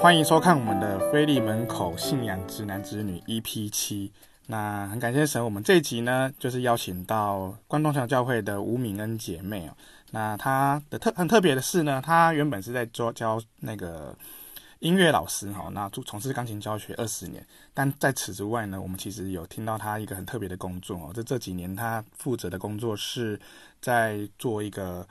[0.00, 4.12] 欢迎收看我们的菲利门口信仰直男直女 EP 七。
[4.46, 9.76] 那很感谢神，我们这一集呢，就是邀请到关东桥教会的吴敏恩姐妹哦。
[10.12, 14.16] 那她的特很特别的是呢，她原本是在做教那个
[14.78, 17.44] 音乐老师哈，那从事钢琴教学二十年。
[17.74, 21.10] 但在此之外呢，我们其实有听到她一个很特别的工作哦。
[21.12, 23.38] 这这几年她负责的工作是
[23.80, 25.06] 在做一个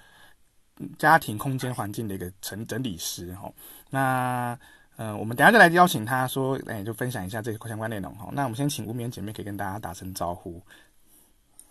[0.97, 3.51] 家庭空间环境的一个整整理师哈。
[3.89, 4.57] 那
[4.97, 8.29] 嗯、呃，我们等下再来邀请他说，哎，就分享一下这个相关内容哈。
[8.33, 10.61] 那我们先请吴敏恩姐妹可以跟大家打声招呼。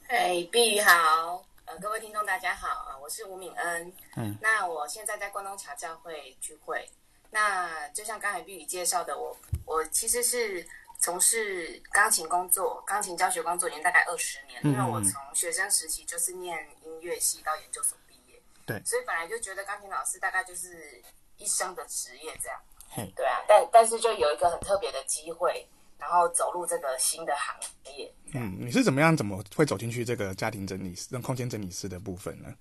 [0.09, 3.93] 哎，碧宇好，呃，各位听众大家好，我是吴敏恩。
[4.15, 6.89] 嗯，那我现在在关东桥教会聚会。
[7.31, 10.65] 那就像刚才碧宇介绍的，我我其实是
[11.01, 18.41] 从事钢琴工作、钢琴教学工作已经大概二十年，嗯、因为我从学生时期就是念音乐系到研究所毕业。
[18.65, 21.03] 对，所以本来就觉得钢琴老师大概就是
[21.37, 22.57] 一生的职业这样。
[22.95, 25.67] 对啊，但但是就有一个很特别的机会，
[25.99, 27.57] 然后走入这个新的行
[27.97, 28.13] 业。
[28.35, 32.55] 嗯，你是怎么样，怎么会走进去这个家庭整理师、跟空间整理师的部分呢？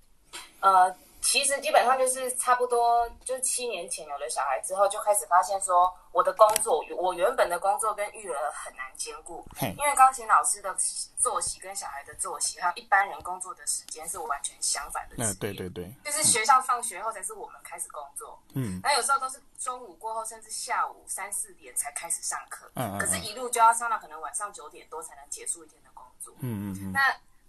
[0.59, 0.95] 呃。
[1.25, 10.73] 其实基本上就是差不多，就是七年前有了小孩之后，就开始发现说，我的工作，我原本的工作跟育儿很难兼顾，因为钢琴老师的
[11.17, 15.15] 作息跟小孩的作息，还有一般人工作的时间是完全相反的。
[15.17, 27.01] 嗯，对对对，就是学校放学后才是我们开始工作，嗯，那有时候都是中午过后，甚至下午三四点才开始上课，嗯，可是一路就要上到可能晚上九点多才能结束一天的工作，嗯嗯嗯，那。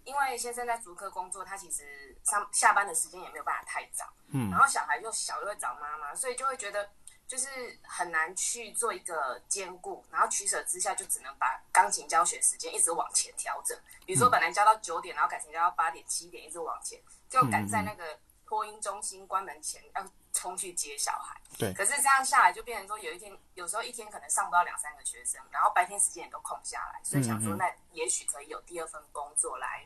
[0.07, 6.89] 因为先生在足科工作，他其实上下班的时间也没有办法太早，嗯，然后小孩又小又会找妈妈，所以就会觉得
[7.27, 16.97] 就是很难去做一个兼顾，然后取舍之下就只能把钢琴教学时间一直往前调整，比如说本来教到九点，然后改成教到八点、七点，一直往前，
[17.29, 20.05] 就赶在那个托婴中心关门前要
[20.37, 21.35] 冲去接小孩。
[21.57, 29.83] 对，可是这样下来就变成说，有一天有时候一天可能上不到两三个学生，然后白天时间也都空下来，所以想说那也许可以有第二份工作来，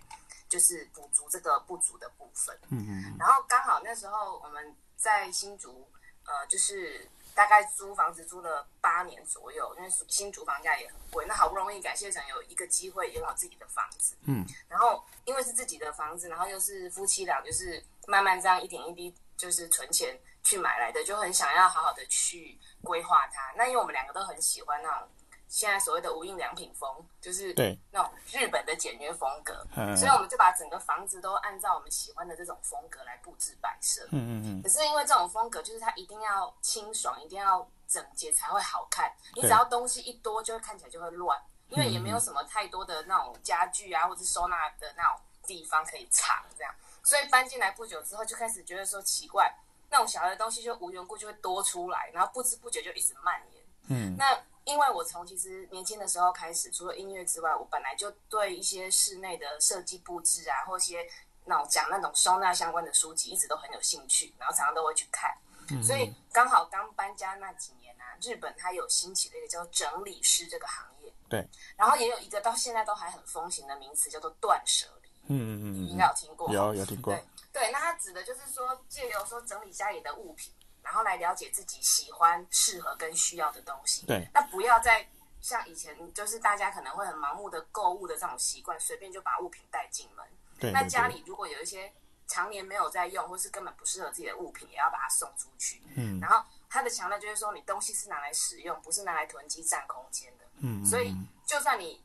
[0.49, 2.53] 就是补足这个不足的部分。
[2.69, 3.15] 嗯嗯。
[3.17, 5.89] 然后刚好那时候我们在新竹，
[6.25, 11.25] 呃，就是大概租房子租了八年左右，因为新竹房价也很贵。
[11.25, 14.17] 那好不容易感谢神有一个机会拥有自己的房子。
[14.25, 14.45] 嗯。
[14.67, 20.19] 然后因为是自己的房子，然后又是夫妻俩，就是慢慢这样一点一滴，就是存钱。
[20.43, 23.53] 去买来的，就很想要好好的去规划它。
[23.55, 25.09] 那因为我们两个都很喜欢那种
[25.47, 34.01] 现在所谓的无印良品风，就是对那种日本的简约风格，所以我们就把整个房子都按照我们喜欢的这种风格来布置摆设。
[34.11, 34.61] 嗯嗯嗯。
[34.61, 39.13] 可是因为这种风格，就是它一定要清爽，一定要整洁才会好看。
[39.35, 41.37] 你只要东西一多，就会看起来就会乱，
[41.67, 46.73] 因为也没有什么太多的那种家具啊，或者收纳的那种地方可以藏这样。
[47.03, 49.53] 所以搬进来不久之后，就开始觉得说奇怪。
[49.91, 53.63] 那种小的东西就无缘故就会多出来，然后不知不觉就一直蔓延。
[53.89, 61.05] 嗯，那因为我从其实年轻的时候开始，除了音乐之外，我本来就对一些室内的设计布置啊，或一些
[61.43, 65.29] 那种讲那种收纳相关的书籍，一直都很有兴趣，然后常常都会去看。
[65.69, 71.11] 嗯，所以刚好刚搬家那几年啊，日本它有兴起的一个叫整理师这个行业。
[71.27, 75.00] 对，然后也有一个到现在都还很风行的名词叫做断舍离。
[75.27, 76.51] 嗯嗯嗯，应该有听过。
[76.51, 77.13] 有有听过。
[77.13, 77.23] 对。
[77.53, 84.05] 对，那它指的就是说，借由说整理家里的物品，然后来了解自己喜欢、适合跟需要的东西。
[84.05, 85.05] 对，那不要再
[85.41, 90.25] 像以前，就是大家可能会很盲目的购物的这种习惯，随便就把物品带进门。
[90.61, 91.91] 对，那家里如果有一些
[92.25, 95.83] 常年没有在用，或是根本不适合自己的物品，也要把它送出去。
[95.97, 100.45] 嗯，然后它的强调就是说，你东西是拿来使用，不是拿来囤积占空间的。
[100.61, 101.13] 嗯，所以
[101.45, 102.01] 就算你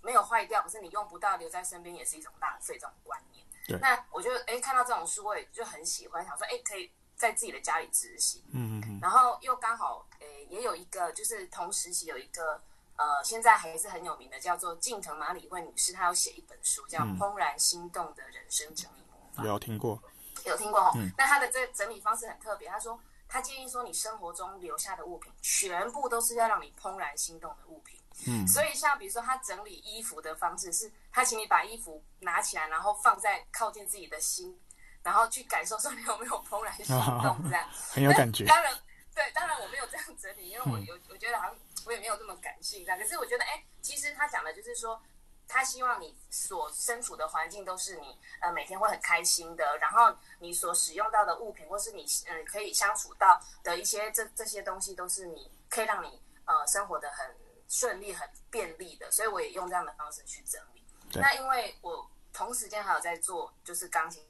[0.00, 3.44] 没有坏掉，可是你用不到，留在身边也是一种浪费，这种观念。
[3.66, 12.62] 对那我就哎看到这种书，我也就很喜欢，想说哎可以在自己的家里执行，嗯嗯嗯，然后又刚好哎也有一个，就是同时期有一个
[12.96, 20.02] 呃现在还是很有名的，叫做近藤麻里惠女士，她有写一本书叫《怦然心动的人生整理魔法》，有听过？
[20.46, 20.92] 有听过哈？
[20.94, 27.97] 嗯、那她的这整理方式很特别，她说她建议说你生活中留下的物品，全部都是要让你怦然心动的物品。
[28.26, 34.60] 嗯，所以像比如说他整理衣服的方式是，他请你把衣服拿起来，然后放在靠近自己的心，
[35.04, 36.86] 然后去感受说你有没有怦然心
[37.22, 38.44] 动，这样 很有感觉。
[38.44, 38.74] 当然，
[39.14, 41.56] 对，当然我没有这样整理，因为我有我觉得好像
[41.86, 42.98] 我也没有这么感性这样。
[42.98, 45.00] 可是我觉得，哎，其实他讲的就是说，
[45.46, 57.32] 他希望你所身处的环境都是你呃每天会很开心的，然后你所使用到的物品或是你嗯、呃、可以相处到的一些这这些东西都是你可以让你呃生活的很。
[57.68, 60.82] 顺利很便利的，所以我也用这样的方式去整理。
[61.12, 64.22] 那因为我同时间还有在做就是钢琴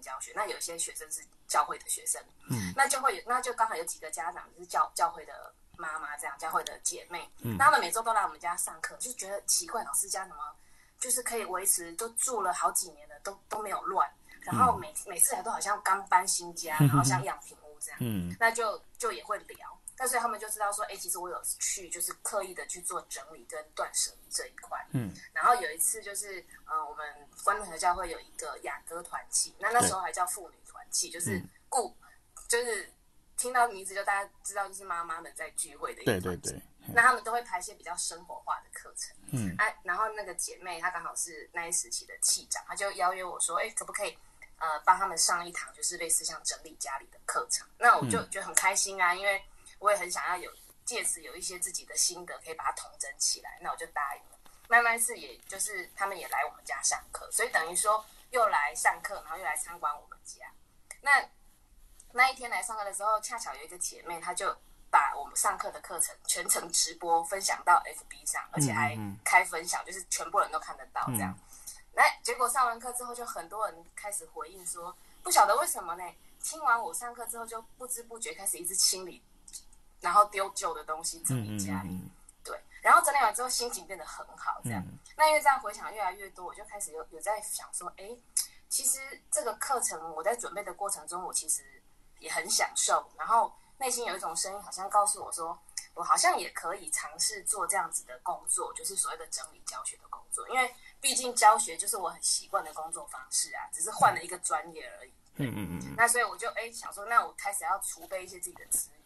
[0.00, 10.42] 教学，那有些学生是教会的学生，嗯，那就会有那就刚好有几个家长是教教会的妈妈这样教会的姐妹，嗯，那他们每周都来我们家上课，就觉得奇怪，老师家怎么
[10.98, 14.10] 就是可以维持都住了好几年了，都都没有乱，
[14.40, 19.78] 然后每、嗯、每次来都好像刚搬新家， 然后像样品屋这样，嗯，那就就也会聊。
[19.98, 24.84] 那所以他们就知道说，哎、欸，其实我有去，就是刻意的去做整理跟断舍离这一块。
[24.92, 27.06] 嗯，然后有一次就是，呃，我们
[27.44, 31.94] 关东和教会有一个雅歌团契，那那时候还叫妇女团契，就是顾，
[32.48, 32.92] 就是
[33.36, 36.26] 听到名字就大家知道，就是妈妈们在聚会的一个团契。
[36.26, 36.62] 对对对。
[36.92, 39.16] 那他们都会排一些比较生活化的课程。
[39.32, 39.54] 嗯。
[39.58, 44.18] 哎、啊，然后那个姐妹她刚好是那一时期的气长，她就邀约我说，哎、欸，可不可以
[44.58, 47.64] 呃帮他们上一堂，就是类似像整理家里的课程？
[47.78, 49.40] 那我就觉得很开心啊，因为。
[49.82, 50.50] 我也很想要有
[50.84, 54.38] 借此有一些自己的心得，可以把它统整起来，那我就答应了。
[54.68, 60.46] 慢慢是也就是他们也来我们家上课，所以等于说又来上课，然后又来参观我们家。
[61.00, 61.28] 那
[62.12, 64.56] 那一天来上课的时候，恰巧有一个姐妹，她就
[64.88, 71.36] 把我们上课的课程全程直播分享到 FB 上，而且还开分享，就是全部人都看得到这样。
[71.94, 76.04] 那结果上完课之后，就很多人开始回应说，不晓得为什么呢？
[76.42, 79.22] 听完我上课之后，就不知不觉开始一直清理。
[80.02, 82.10] 然后丢旧的东西整理家里，嗯嗯嗯、
[82.44, 84.82] 对，然后整理完之后心情变得很好，这样。
[84.84, 88.10] 嗯、那因为这样回想越来越多，我就开始有有在想说，哎，
[88.68, 88.98] 其实
[89.30, 91.62] 这个课程我在准备的过程中，我其实
[92.18, 93.08] 也很享受。
[93.16, 95.56] 然后内心有一种声音，好像告诉我说，
[95.94, 100.48] 我好像也可以尝试做这样子的工作，就是所谓的整理教学的工作。
[100.48, 105.12] 因为毕竟教学就是我很习惯的工作方式啊，只是换了一个专业而已。
[105.36, 105.94] 嗯嗯嗯。
[105.96, 109.01] 那所以我就哎想说，那我开始要储备一些自己的资源。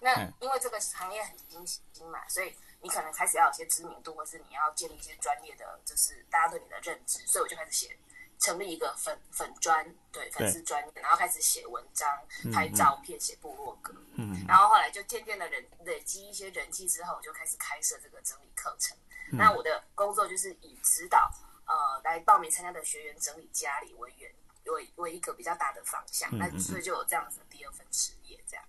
[0.00, 7.96] 那因为这个行业很新兴嘛，所以你可能开始要有些知名度，或是你要建立一些专业的，就是大家对你的认知，所以我就开始写，
[8.38, 12.08] 成立一个粉粉专，对粉丝专，然后开始写文章、
[12.52, 18.96] 拍照片、写部落格，嗯，然后后来就渐渐的人累积一些人气之后，我就开始开设这个整理课程。
[19.32, 21.30] 嗯、那我的工作就是以指导
[21.66, 28.64] 呃来报名参加的学员整理家里为原为为一个比较大的方向，嗯、那所以就有这样子的第二份职业这样。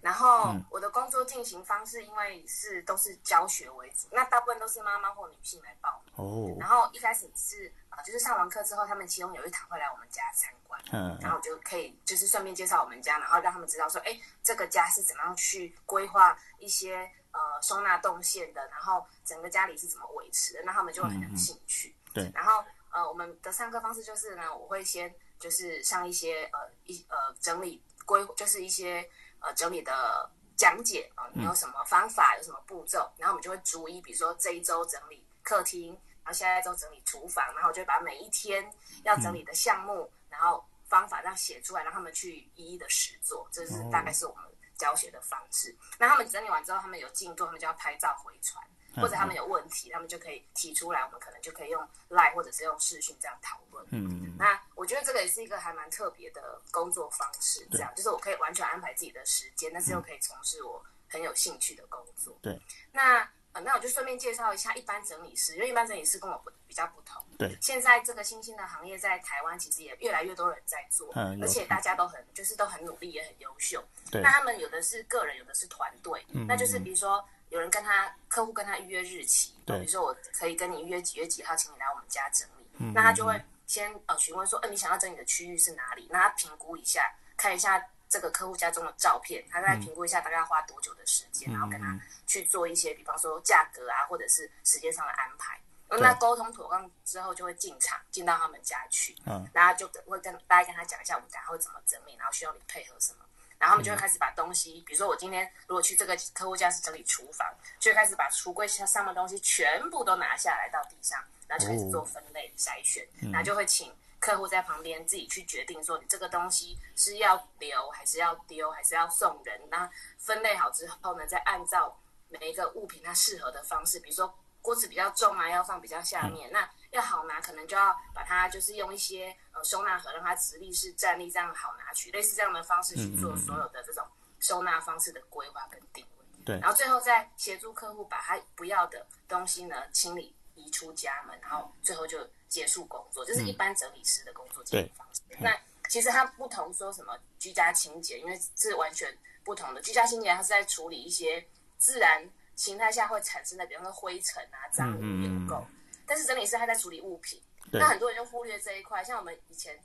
[0.00, 6.14] 然后我的工作进行方式，因为是都是教学为主，那大部分都是妈妈或女性来报名。
[6.14, 6.56] 哦。
[6.58, 16.98] 然后一开始是啊，就是上完课之后，他们其中有一堂会来我们家参观，嗯，然后我就可以就是顺便介绍我们家，然后让他们知道说，哎，这个家是怎么样去规划一些
[17.32, 21.92] 呃收纳动线的，然后整个家里是怎么维持的，那他们就会很有兴趣。
[22.14, 22.30] 对。
[22.32, 29.08] 然后呃，我们的上课方式就是呢，我会先就是上一些呃一呃整理规，就是一些。
[29.40, 35.92] 呃，整理的讲解啊，你有什么方法，有什么步骤，然后我们就会逐一，比如说这一周整理客厅，
[36.24, 38.68] 然后下一周整理厨房，然后我就把每一天
[39.04, 44.44] 要整理的项目，然后方法这样写出来，让他们去一一的实做，这是大概是我们
[44.76, 45.72] 教学的方式。
[46.00, 48.60] 那他们整理完之后，他们有进度，他们就要拍照回传。
[48.96, 53.86] 或者他们有问题，他们就可以提出来，我们可能就可以用 Line 或者是用视讯这样讨论。
[53.90, 62.36] 嗯，那我觉得这个也是一个还蛮特别的工作方式，这样就是我可以完全安排自己的时间，但是又可以从事我很有兴趣的工作。
[62.42, 62.60] 对，
[62.92, 63.20] 那
[63.52, 67.24] 呃，那我就顺便介绍一下一般整理师，因为一般整理师跟我不比较不同。
[67.38, 73.82] 对，现在这个新兴的行业在台湾其实也越来越多人在做，而且大家都很就是都很努力，也很优秀。
[74.10, 77.24] 对，那他们有的是个人，有的是团队，嗯那就是比如说。
[77.50, 82.66] 有人跟他客户跟他预约日期，对比如说我可以跟你预约几月几号，请你来我们家整理。
[82.78, 86.08] 嗯、那他就会先呃询问说，呃，你想要整理的区域是哪里？
[86.10, 95.58] 那他评估一下，看一下这个客户家中的照片，他再评估一下大概要花多久的时间，嗯、然后跟他去做一些，比方说价格啊，或者是时间上的安排。
[95.90, 103.24] 那沟通妥当之后，就会进场进到他们家去，嗯，然后就会跟大家跟他讲一下我们家会怎么整理，然后需要你配合什么。
[103.58, 107.46] 然后他们就会开始把东西，比如说我今天如果去这个客户家是整理厨房，
[107.80, 119.60] 就会开始把橱柜上上的东西全部都拿下来到地上，然后就开始做分类筛选，然后就会请客户在旁边自己去决定说，你这个东西是要留还是要丢还是要送人。
[119.70, 121.98] 那分类好之后呢，再按照
[122.28, 124.32] 每一个物品它适合的方式，比如说
[124.68, 129.64] 锅子比较重啊，要放比较下面，那要好拿，可能就要把它就是用一些呃。
[129.64, 134.06] 收纳盒让它直立式站立，这样好拿取，类似这样的方式去做所有的这种
[134.40, 136.24] 收纳方式的规划跟定位。
[136.44, 145.22] 对，然后最后再协助客户把他不要的东西呢清理移出家门，然后最后就结束工作，这是一般整理师的工作进行方式。
[145.40, 145.50] 那
[145.88, 149.82] 其实它不同说什么居家清洁，因为是完全不同的。
[149.82, 151.44] 居家清洁它是在处理一些
[151.78, 152.22] 自然
[152.58, 155.64] 形态下会产生的，比方说灰尘啊、脏污、有垢，
[156.04, 157.40] 但是整理师他在处理物品。
[157.70, 159.78] 那很多人就忽略这一块，像我们以前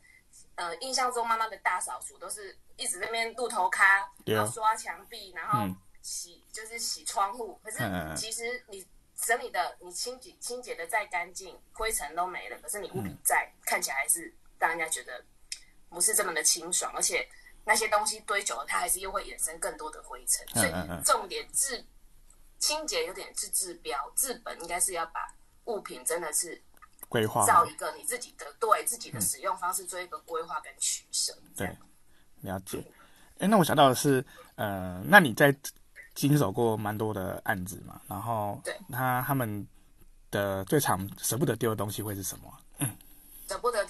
[0.55, 5.67] 呃，印象中妈妈的大扫除都是一直在那边露头咖，然后刷墙壁，然后
[6.01, 7.59] 洗、嗯、就是洗窗户。
[7.63, 7.77] 可是
[8.15, 8.83] 其实你
[9.15, 15.23] 整理的，你清洁清洁的再干净，灰尘都没了，可是你物品在、嗯、看起来还是让人家觉得
[15.89, 17.29] 不是这么的清爽，而且
[17.65, 20.47] 那些东西堆久了，它还是又会衍生更多的灰尘。
[20.55, 21.85] 所以重点治
[22.59, 25.33] 清洁有点是治标，治本应该是要把
[25.65, 26.61] 物品真的是。
[27.09, 31.31] 规划，造一个你自己的对自己的使用方式做一个规划跟取舍。
[31.55, 31.77] 对，
[32.41, 32.83] 了解。
[33.37, 35.55] 哎，那我想到的是，呃，那你在
[36.15, 38.01] 经手过蛮多的案子嘛？
[38.07, 39.67] 然后，对，他他们
[40.31, 42.51] 的最常舍不得丢的东西会是什么？
[42.79, 42.97] 嗯，
[43.47, 43.82] 舍不得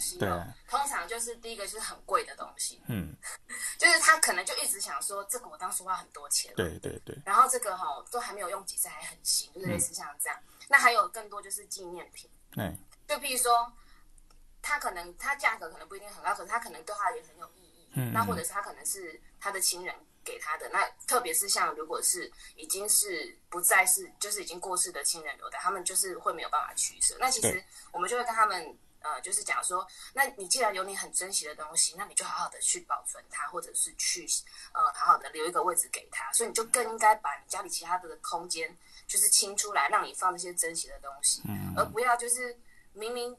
[0.00, 0.28] 西，对，
[0.68, 3.14] 通常就是第一个就是很贵的东西，嗯，
[3.78, 10.38] 就是他可能就一直想说，这个我当时花很多钱，对对对，然后这个哈都还没有用几次，还很新，就是类似像这样。
[10.42, 12.30] 嗯、那还有更多就是纪念品。
[12.52, 12.76] 对，
[13.06, 13.72] 就譬如说，
[14.62, 17.88] 它可能它价格可能不一定很高，可是它可能对他也很有意义。
[17.94, 27.16] 嗯，那或者是他可能是他的亲人给他的，那特别是像如果是已经是不再是就是已经过世的亲人留的，他们就是会没有办法取舍。
[27.18, 34.26] 那其实我们就会跟他们呃，就是讲说，那你既然有你很珍惜的东西，那你就好好的去保存它，或者是去
[34.72, 36.32] 呃好好的留一个位置给它。
[36.32, 38.76] 所以你就更应该把你家里其他的空间。
[39.08, 42.54] 就是清出来，让你放那些珍惜的东西，嗯，而不要就是
[42.92, 43.34] 明明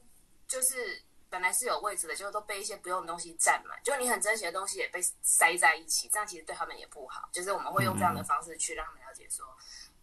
[0.48, 7.28] 就是本来是有位置的，就都被一些不用的东西占满，就你很珍惜的东西也被塞在一起，这样其实对他们也不好。
[7.30, 9.46] 就是我们会用这样的方式去让他们了解说，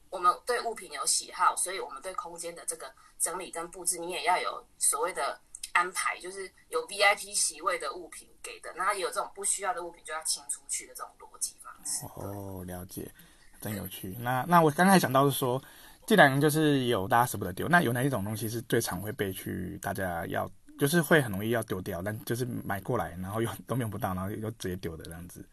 [0.10, 5.40] 我们对物品有喜好，所以我们对空间的这个整理跟布置，你也要有所谓的
[5.74, 12.06] 安排，就是有 VIP 席位的物品给的，然后也有这种不需要的物品就要清出去的这种逻辑方式。
[12.16, 13.12] 哦，了解。
[13.60, 14.16] 真有趣。
[14.20, 15.60] 那那我刚才想到是说，
[16.06, 20.48] 既然就是有大家舍不得丢，那有哪一种东西是最常会被去大家要，
[20.78, 25.44] 就是会很容易要丢掉，但就是买过来然后又 都用不到，然后又直接丢的这样子，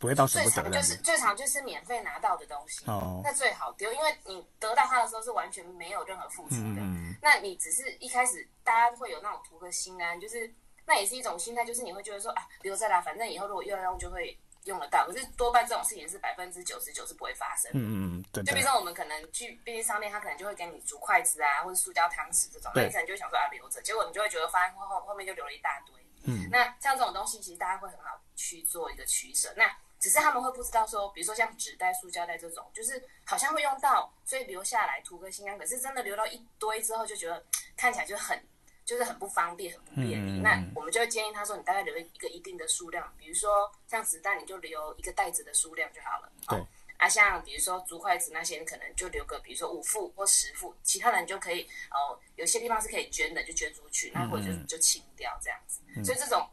[0.00, 0.70] 不会到舍不得的。
[0.70, 6.80] 最常就是最常就是免费拿到的东西哦，那最好丢，因为你得到它的时候是完全没有任何付出的。
[6.80, 10.52] 嗯，那你只是一开始大家会有那种图个心安，就是
[10.86, 14.36] 那也是一种心态，就是你会觉得说啊，留着啦，反正以后如果又要用就会。
[14.64, 17.78] 用得到，可是多半这种事情是百分之九十九是不会发生的。
[17.78, 18.44] 嗯嗯对。
[18.44, 25.96] 就比如说我们可能去便利商店，他可能就会给你煮筷子啊，或者塑胶汤匙这种，那你可能就会想说啊留着，结果你就会觉得发现后后后面就留了一大堆。
[26.24, 26.46] 嗯。
[26.50, 29.50] 那像这种东西，其实大家会很好去做一个取舍。
[29.56, 29.64] 那
[30.00, 35.56] 只是他们会不知道说，比如说像纸袋、塑胶袋这种，就是好像会用到，所以留下来图个心安。
[35.56, 37.44] 可是真的留到一堆之后，就觉得
[37.76, 38.42] 看起来就很。
[38.82, 40.32] 就是很不方便，很不便利。
[40.32, 46.32] 嗯、那我们就会建议他说，你大概留一个一定的数量，比如说像纸袋，你就留一个袋子的数量就好了。
[46.48, 46.58] 对。
[46.96, 52.18] 啊，像比如说竹筷子那些，你可能就留个，比如说五副或十副，其他人就可以哦。
[52.34, 55.80] 有些地方是可以捐的，就捐出去，那或者就就清掉这样子。
[55.94, 56.44] 嗯、所以这种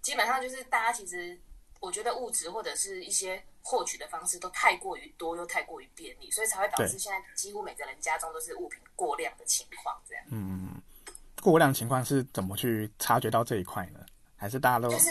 [0.00, 1.38] 基本上就是大家其实，
[1.82, 10.24] 我觉得物质或者是一些获取的方式都太过于多又太过于便利，所以才会导致现在几乎每个人家中都是物品过量的情况这样。
[10.30, 10.80] 嗯。
[11.42, 13.98] 过量情况是怎么去察觉到这一块呢？
[14.36, 15.10] 还是大家都就是，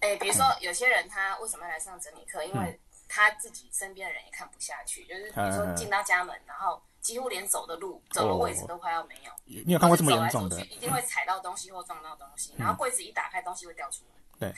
[0.00, 2.42] 哎、欸，比如说有些人他为什么要来上整理课？
[2.44, 9.30] 嗯、因为他自己身边的人也看不下去，就是比如说进到家门，嗯、然后几乎连走的路、走的位置都快要没有。
[9.44, 10.58] 你有看过这么严重的？
[10.64, 14.48] 一定会踩到东西或撞到东西，嗯、然后柜子一打开，东西会掉出来。
[14.48, 14.54] 对，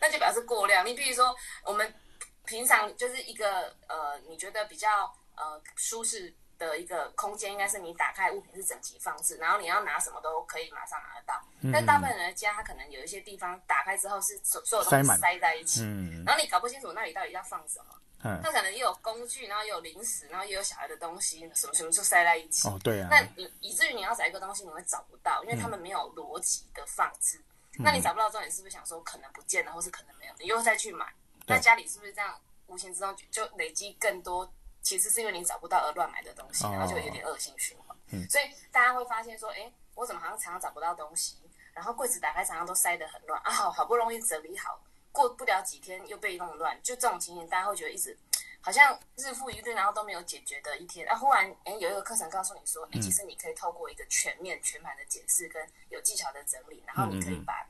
[0.00, 0.84] 那就表示过量。
[0.84, 1.94] 你比如说，我们
[2.44, 6.34] 平常就是一个呃，你觉得比较呃舒适。
[6.58, 11.40] 的一个空间应该是你打开物品是整齐放置，然后你要拿什么都可以马上拿得到。
[11.60, 17.94] 嗯、但大部分人的家，他可能有一些地方打开之后是所所有东西塞在一起，嗯、然后你搞不清楚那里到底要放什么。
[18.24, 22.66] 嗯，他可能也有工具，然后也有零食，然后也有小孩的东西，什么什么就塞在一起。
[22.66, 23.06] 哦，对啊。
[23.08, 27.38] 那你以至于你要找一个东西，你会找不到，因为他们没有逻辑的放置。
[27.38, 27.44] 嗯、
[27.78, 30.34] 那你找不到之后，你是不是想说可能不见了，或是可能没有？
[30.38, 31.12] 你又再去买，
[31.46, 34.50] 那家里是不是这样无形之中就累积更多？
[34.80, 37.94] 其实是因为你找不到而乱买的东西，然后就有点恶性循环。
[38.10, 41.36] 嗯，所以大家会发现说，哎，我怎么好像常常找不到东西？
[41.74, 44.80] 然后柜子打开常常都塞得很乱啊，好好不容易整理好，
[45.12, 48.16] 过不了几天又被弄乱，就这种情形，大家会觉得一直
[48.60, 51.06] 好像日复一日，然后都没有解决的一天。
[51.08, 57.66] 啊，忽然哎，有一个课程告诉你说，哎，其实你可以透过一个全面、全盘的检视跟有技巧的整理，然后你可以把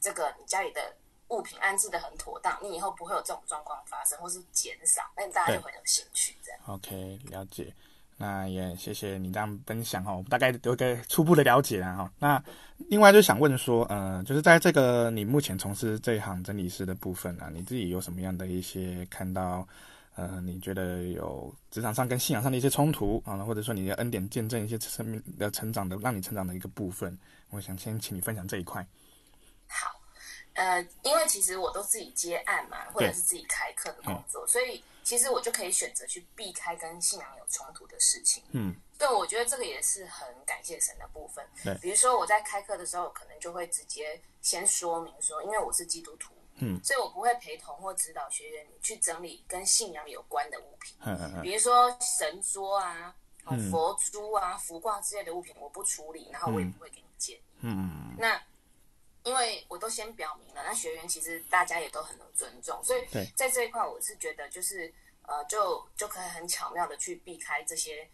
[0.00, 0.94] 这个你家里的。
[1.30, 6.60] 物品安置的很妥当，你以后不会有这种状况发生，或是减少，那大家就会有兴趣这样。
[6.66, 7.72] OK，了解。
[8.16, 12.12] 那也谢谢你这样分享哈，我大概有个初步的了解了哈。
[12.18, 12.42] 那
[12.88, 19.64] 另外就想问说，呃，就是在这个你目前从事这一行整理师的部分啊，你自己有什么样的一些看到，
[20.28, 28.86] 呃，你觉得有职场上跟信仰上的一些冲突啊，或者说你的恩典见证一些生命的成长的，让你成长的一个部分，我想先请你分享这一块。
[29.66, 29.98] 好。
[30.54, 38.42] 呃，因为其实我都自己接案嘛，或者是自己开课的工作，所以其实我就可以选择去避开跟信仰有冲突的事情。
[38.50, 41.42] 嗯，对，我觉得这个也是很感谢神的部分。
[41.62, 50.96] 对，比如说我在开课的时候，可能就会直接先说明说，因为我是基督徒，嗯，所以我不会陪同或指导学员去整理跟信仰有关的物品。
[51.04, 53.14] 嗯嗯嗯，比如说神桌啊、
[53.70, 57.42] 佛珠啊、福卦之类的物品，我不处理，然后我也不会给你建议。
[57.60, 58.40] 嗯嗯，那。
[59.22, 64.90] 因为我都先表明了，那学员其实大家也都很能尊重，所以在这一块我是觉得就是
[65.24, 68.08] 呃，就就可以很巧妙的去避开这些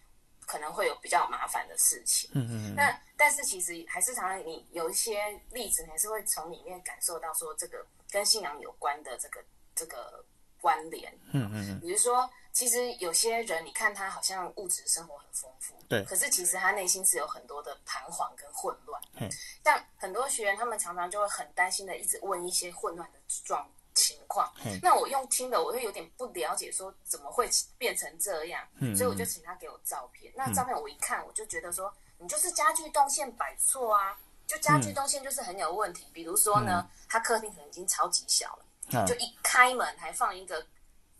[0.45, 2.29] 可能会有比较麻烦的事情。
[2.35, 2.75] 嗯嗯。
[2.75, 7.87] 那但是其实还是常常你有一些例子，你还是会从里面感受到说这个
[8.17, 9.45] 跟信仰有关的这个
[9.75, 10.25] 这个
[10.59, 11.13] 关联。
[11.35, 11.79] 嗯嗯。
[11.81, 15.75] 比如说，其实有些人你看他好像物质生活很丰富。
[15.87, 18.99] 对，可是其实他内心是有很多的彷徨跟混乱。
[19.21, 19.29] 嗯，
[19.63, 24.51] 像很多学员，他们常常就会很担心的，一直问一些混乱的状情况。
[24.65, 28.67] 嗯，那我用听的，我会有点不了解，说怎么会变成这样？
[28.81, 30.33] 嗯，所以我就请他给我照片。
[30.35, 36.07] 那照片我一看，我就觉得说，你就是家具动线摆错啊，就家居动线就是很有问题。
[36.13, 38.59] 比如说呢，他客厅可能已经超级小
[38.91, 40.65] 了，就一开门还放一个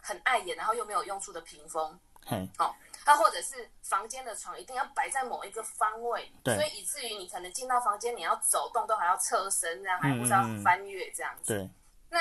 [0.01, 1.99] 很碍眼，然后又没有用处的屏风。
[2.31, 2.75] 嗯，好。
[3.05, 11.55] 它或者是房间的床一定要摆在某一个方位，所以以至于你可能进到房间，你要走动都还要侧身，这样还不知道翻越这样子。
[11.55, 11.71] 对，
[12.11, 12.19] 那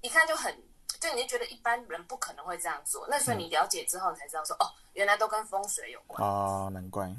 [0.00, 0.58] 一看就很，
[0.98, 3.06] 就你就觉得一般人不可能会这样做。
[3.10, 6.26] 那所以你了解之后，你才知道说，哦，原来都跟风水有关。
[6.26, 7.14] 哦，难怪。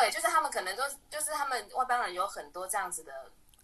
[0.00, 3.12] 对，就是他们可能都，就是他们外邦人有很多这样子的，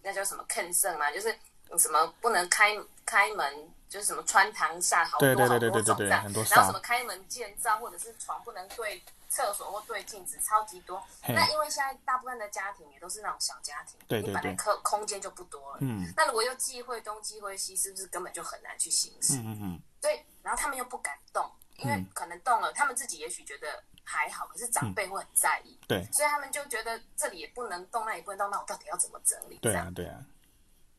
[0.02, 1.34] 那叫什么坑圣嘛，就是
[1.78, 3.72] 什么不能开开门。
[3.88, 11.02] 就是什么穿堂煞，好多好多种这样，然后什么开门见灶，或者是床不能对厕所或对镜子，超级多。
[11.26, 15.78] 那因为现在大部分的家庭也都是那种小家庭，对对对，你本来空空间就不多了。
[15.80, 16.04] 嗯。
[16.14, 19.38] 那如果又忌讳东忌讳西，是不是根本就很难去行事？
[19.38, 19.80] 嗯嗯。
[20.02, 25.78] 对，然后他们又不敢动，因为可能动了，他们自己也许觉得还好，可是长辈会很在意。
[25.88, 26.06] 对。
[26.12, 29.58] 所以他们就觉得这里也不能动，那也不能动，那我到底要怎么整理？
[29.58, 30.18] 对啊，对啊。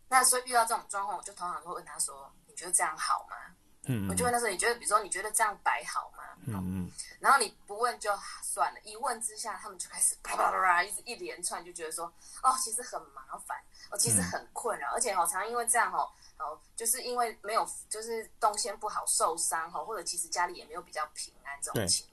[0.08, 2.32] 那所以遇到这种状况，我就通常会问他说。
[2.48, 3.56] 你觉得这样好吗？
[3.84, 6.92] 嗯，我就问他说：“你觉得，比如说，你觉得这样摆好吗？”嗯嗯。
[7.22, 8.12] 然后你不问就
[8.44, 12.12] 算了，一问之下，他们就开始啪啪啪啪，一直一连串，就觉得说
[12.44, 13.58] ：“哦，其实很麻烦，
[13.92, 22.08] 哦，其实很困扰，而且好常因为这样哦，哦，就是因为没有，就是动线不好受伤哈，或者其实家里也没有比较平安这种情。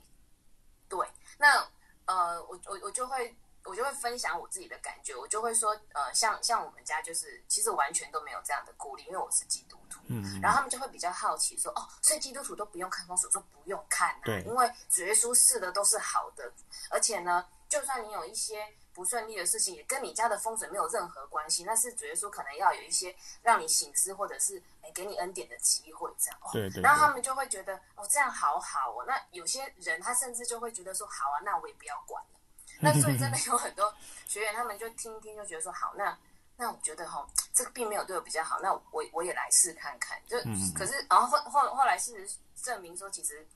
[0.89, 1.09] 对，对，
[1.39, 1.67] 那
[2.05, 3.35] 呃，我我我就会
[3.65, 10.01] 我就会分享我自己的感觉，我就会说，呃，像像我们家就是其实完全都没有这样的顾虑，因为我是基督徒。
[10.09, 16.53] 嗯，然后他们就会比较好奇说，哦，所以基督徒都不用看风水，说不用看啊，因为主耶稣赐的都是好的，
[16.91, 32.41] 而且呢，就算你有一些不顺利的事情，也跟你家的风水没有任何关系，那是主耶稣可能要有一些让你醒思或者是哎给你恩典的机会，这样，哦，对，对对，然后他们就会觉得，哦，这样好好哦，那有些人他甚至就会觉得说，好啊，那我也不要管了，
[32.81, 33.95] 那所以真的有很多
[34.27, 36.19] 学员，他们就听听就觉得说，好，那。
[36.59, 40.19] 那我觉得哈，这个并没有对我比较好，那我我也来试看看。
[40.27, 40.39] 就
[40.75, 43.47] 可是，然后后后后来事实证明说，其实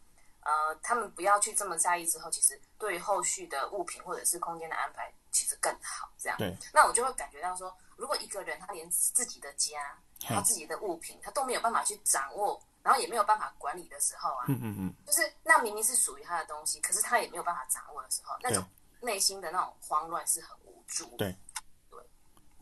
[0.42, 6.10] 呃，他们不要去这么在意之后，其实对于后续的物品或者是空间的安排，其实更好。
[6.18, 6.56] 这样，对。
[6.72, 18.64] 那我就会感觉到说，如果一个人他连自己的家，他自己的物品，他都没有办法去掌握，然后也没有办法管理的时候啊，嗯嗯嗯，就是那明明是属于他的东西，可是他也没有办法掌握的时候，那种
[19.00, 21.16] 内心的那种慌乱是很无助。
[21.16, 21.34] 对。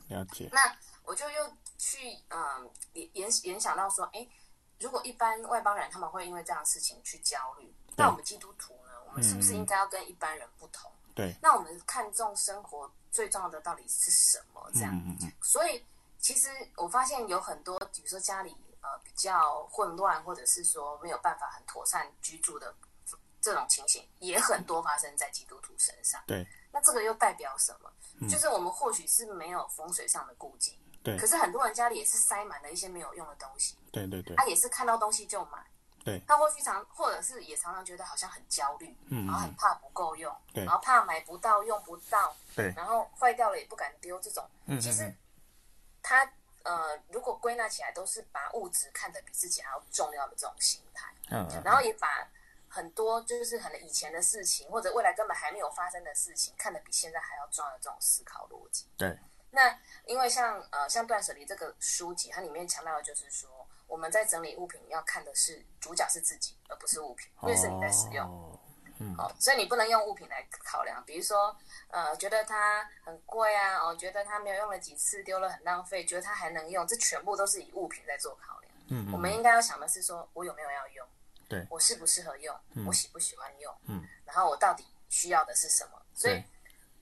[0.09, 0.48] 了解。
[0.52, 4.26] 那我就又去嗯联联联想到说，哎，
[4.81, 10.90] 如果一般外邦人他们会因为这样的事情去焦虑，那我们基督徒呢，我们是不是应该要跟一般人不同？
[11.18, 11.35] 对。
[11.42, 14.70] 那我们看重生活最重要的到底是什么？
[14.72, 14.94] 这样。
[14.94, 15.33] 嗯嗯。
[15.42, 15.85] 所以
[16.20, 22.72] 其实我发现有很多，比如说家里呃比较混乱，或者是说没有办法很妥善居住的
[23.40, 26.22] 这种情形，也很多发生在基督徒身上。
[26.24, 26.46] 对。
[26.70, 27.90] 那这个又代表什么？
[28.28, 31.16] 就是我们或许是没有风水上的顾忌，对。
[31.16, 34.37] 可是很多人家里也是塞满了一些没有用的东西，对对对。
[34.37, 35.64] 他也是看到东西就买，
[36.08, 36.22] 对。
[36.26, 40.64] 他或许常，或者是也常常觉得好像很焦虑，嗯，然后很怕不够用，对。
[40.64, 42.72] 然后怕买不到、用不到，对。
[42.76, 45.14] 然后坏掉了也不敢丢，这种，嗯，其实
[46.02, 46.30] 他
[46.62, 52.26] 呃，如果归纳起来，都是把物质看得比自己还要重要的这种心态，嗯，然后也把。
[52.70, 58.86] 很多就是可能以前的事情，或者未来根本还没有发生的事情，看得比现在还要重要的这种思考逻辑。
[58.94, 59.18] 对。
[59.50, 68.61] 那因为像呃像断舍离这个书籍，它里面强调的就是说，我们在整理物品要看的是主角是自己，而不是物品，因为是你在使用。
[69.01, 71.57] 嗯，哦，所以你不能用物品来考量，比如说，
[71.88, 78.72] 呃，觉得它很贵啊，哦，觉得它没有用了几次，丢了很浪费，觉得它还能用，这全部都是以物品在做考量。
[78.88, 81.07] 嗯，嗯，我们应该要想的是说，我有没有要用？
[81.48, 82.55] 对，我适不适合用？
[82.74, 83.72] 嗯，我喜不喜欢用？
[83.87, 86.03] 嗯，然后我到底需要的是什么？
[86.12, 86.42] 所以，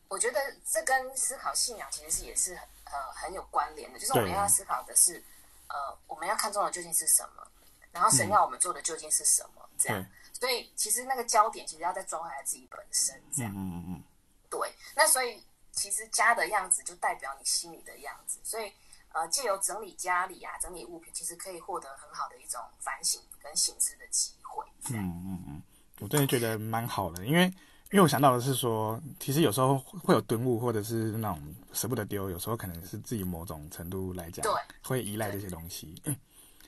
[0.08, 0.38] 我觉得
[0.70, 5.24] 这跟思考信仰其实是也是很呃很有关联的，就是我们要思考的是，
[5.68, 7.46] 呃，我们要看重的究竟是什么，
[7.92, 9.68] 然后神要我们做的究竟是什么？
[9.72, 10.06] 嗯，这样。
[10.32, 13.52] 所以其实那个焦点其实要再抓回来自己本身，这样。
[13.54, 14.04] 嗯嗯嗯。
[14.50, 18.72] 对，那所以其实家的样子就代表你心里的样子，所以
[19.12, 24.64] 呃，借由整理家里啊，整理物品，其实可以获得很好的一种反省跟醒思的机会。
[24.90, 25.62] 嗯嗯嗯，
[26.00, 27.52] 我真的觉得蛮好的，因为
[27.96, 35.94] 因为我想到的是说，其实有时候会有顿悟，或者是那种舍不得丢，有时候可能是自己某种程度来讲，对，会依赖这些东西。
[36.04, 36.14] 嗯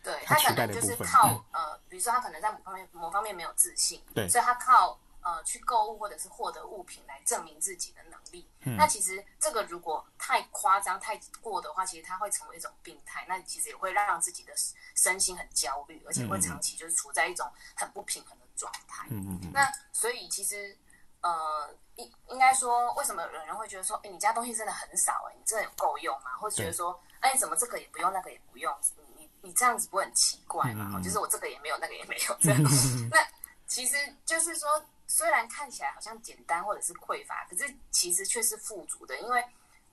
[0.02, 8.48] 对，他可能就是靠呃，比如说他可能在某方面某方面没有自信，对，所以他靠呃去购物或者是获得物品来证明自己的能力。
[8.62, 14.54] 嗯，那其实这个如果太夸张太过的话，其实他会成为一种病态，那其实也会让自己的
[14.94, 19.06] 身心很焦虑，而且会长期就是处在一种很不平衡的状态。
[19.10, 19.50] 嗯嗯嗯。
[19.52, 20.74] 那所以其实
[21.22, 26.30] 呃应应该说，为什么有人会觉得说，哎，你家东西真的很少，哎，你真的有够用吗？
[26.38, 28.74] 或者觉得说，哎，你怎么这个也不用，那个也不用？
[29.16, 30.92] 你你这样子不会很奇怪吗？
[30.94, 32.62] 嗯、就是我这个也没有，那个也没有 这样。
[33.10, 33.18] 那
[33.66, 34.68] 其实就是说，
[35.06, 39.18] 虽然看起来好像简单或者是匮乏，可是其实却是富足的。
[39.18, 39.44] 因为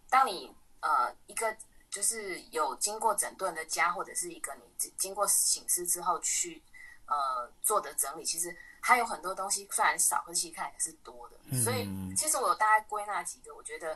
[0.10, 1.56] 当你呃一个
[1.90, 6.62] 就是有经过整顿的家，或者是一个你经过醒思之后去
[7.08, 11.36] 呃做的整理，其实还有很多东西虽然少，可是其实看也是多的。
[11.63, 13.93] 所以其实我有大概归纳几个，我觉得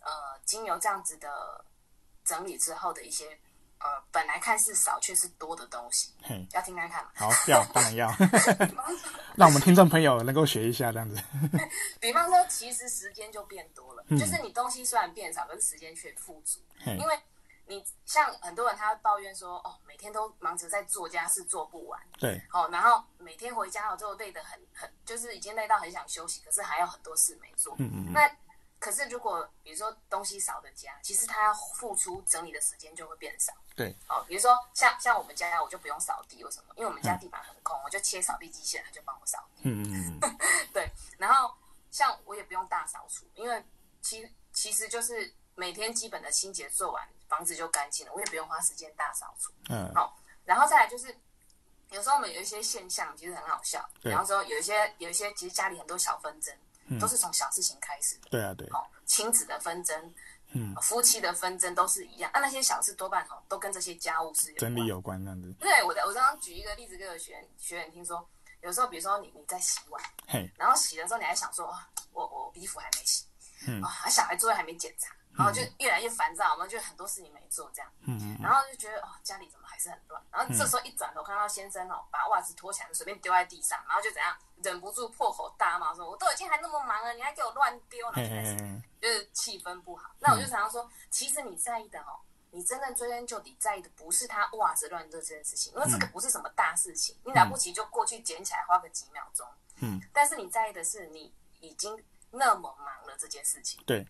[0.00, 0.10] 呃
[0.44, 1.64] 经由这样子的
[2.24, 3.38] 整理之后的一些。
[3.84, 6.14] 呃，本来看似少，却是多的东西。
[6.22, 7.10] 嘿，要听看看吗？
[7.16, 8.08] 好，要，当然要。
[9.34, 11.20] 让我们听众朋友能够学一下这样子。
[11.98, 16.60] 比方说，其实时间就变多了，嗯、就是你东西虽然变少，可是时间却富足。
[16.78, 17.20] 嘿因为
[17.66, 22.00] 你像很多人，他抱怨说，哦，每天都忙着在做家事，做不完。
[22.18, 22.40] 对。
[22.52, 27.74] 哦，然后每天回家后就累得很很，就是已经累到很想休息，可是还有很多事没做。
[27.78, 28.12] 嗯嗯嗯。
[28.12, 28.30] 那
[28.78, 33.52] 可是，如果比如说东西少的家，其实他要付出整理的时间就会变少。
[33.76, 36.74] 对，哦，比如说像像我们家，我就不用扫地，为什么？
[36.76, 39.62] 因为我们家地板很空，嗯、我就切扫地机器人，他就帮我扫地。
[39.64, 40.36] 嗯嗯嗯。
[40.74, 41.54] 对，然后
[41.92, 43.64] 像我也不用大扫除，因为
[44.02, 49.50] 其其实就是每天基本的清洁做完，房子就干净了，我也不用花时间大扫除。
[49.70, 49.90] 嗯。
[49.94, 50.14] 好，
[50.44, 51.16] 然后再来就是，
[51.90, 56.54] 有时候我们有一些现象其实很好笑，比方说有一些有一些其实家里很多小纷争。
[57.00, 60.14] 都是从小事情开始的，对啊，对，哦，亲子的纷争，
[60.48, 65.50] 嗯，夫妻的纷争都是一样，啊，那些小事多半哦都跟这些家务事整理有关，这样子。
[65.58, 68.28] 对，我的，我刚刚举一个例子给我学员学员听说，
[68.60, 71.72] 有时候比如说你你在洗碗，嘿，然后洗的时候你还想说，
[72.12, 73.24] 我我衣服还没洗，
[73.68, 84.36] 嗯，啊，小孩作业还没检查，然后就越来越烦躁，我们就很多事情没做这样，嗯嗯，然后就觉得哦，家里怎么还是很乱，然后这时候一转头看到先生哦，把袜子脱起来随便丢在地上，然后就怎样。
[84.62, 88.56] 忍不住破口大骂说：“我都已经还那么忙了，你还给我乱丢，那开始
[89.00, 92.20] 就是气氛不好。”那我就常常说，其实你在意的哦，
[92.52, 99.44] 你真正追根究底在意的不是他袜子乱丢这件事情，因为这个不是什么大事情，你了不起就过去捡起来花个几秒钟。
[99.80, 103.82] 嗯，但是你在意的是你已经那么忙了这件事情。
[103.84, 104.06] 对，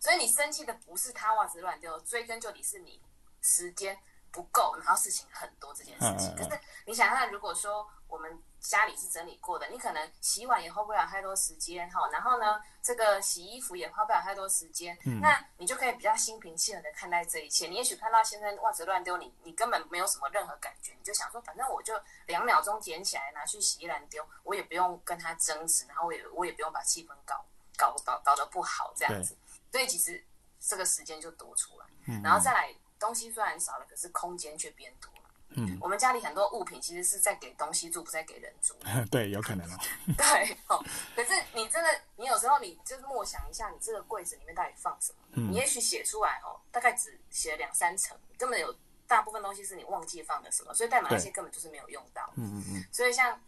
[0.00, 3.00] 所以你生气的不是他袜子乱丢，追根究底是你
[3.40, 3.98] 时间
[4.30, 6.34] 不够，然后事情很多这件事情。
[6.36, 8.42] 可是你想想，如果说我们。
[8.60, 17.68] 家里是整理过的，你可能洗碗也花不了太多时间哈，然后呢，这个洗衣服也花不了太多时间，嗯、那你就可以比较心平气和的看待这一切。
[17.68, 27.42] 你也许看到先生袜子乱丢，你你根本没有什么任何感觉，你就想说，反正我就两秒钟捡起来拿去洗衣篮丢，我也不用跟他争执，然后我也我也不用把气氛搞
[27.78, 29.34] 搞搞搞得不好这样子。
[29.70, 30.22] 对所以其实
[30.58, 35.30] 这个时间就多出来，嗯、然后再来东西虽然少了，可是空间却变多了。
[35.56, 38.74] 嗯，我们家里很多物品其实是在给东西住，不在给人住。
[39.10, 39.76] 对，有可能哦。
[40.16, 40.84] 对，哦，
[41.16, 45.18] 可是你真的，你有时候你就是默想一下，你这个柜子里面到底放什么？
[45.32, 48.72] 嗯，你也许写出来哦，大概只写了两三层，根本有
[49.08, 52.32] 大部分东西是你忘记放的什么，所以代码那些根本就是没有用到。
[52.36, 52.84] 嗯嗯嗯。
[52.92, 53.40] 所以像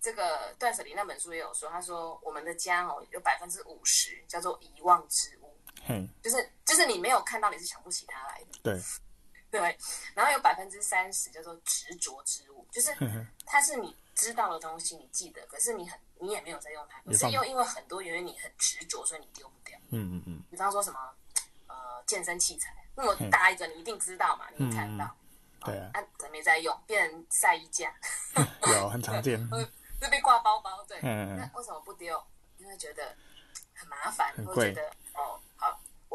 [0.00, 5.47] 这个断舍离那本书也有说，他说我们的家哦有百分之五十叫做遗忘之物，
[5.88, 8.58] 嗯，就是就是你没有看到，你是想不起它来的。
[8.62, 8.80] 对。
[9.50, 9.78] 对，
[10.14, 12.94] 然后有百分之三十叫做执着之物，就是
[13.46, 19.78] 它是你知道的东西，你记得，可是你很你也没有在用它，可是又因为很多原因你很执着，所以你丢不掉。
[19.88, 20.42] 嗯嗯嗯。
[20.50, 21.00] 比方说什么
[21.66, 21.74] 呃
[22.06, 25.16] 健身器材那么大一个，你一定知道嘛，你看到。
[25.64, 25.92] 对啊。
[25.94, 26.78] 啊，怎么没在用？
[26.86, 27.90] 变成晒衣架。
[28.70, 29.40] 有很常见。
[29.98, 32.22] 这边挂包包，对，嗯、那为什么不丢？
[32.58, 33.16] 因为觉得
[33.74, 35.40] 很麻烦，会觉得哦，好，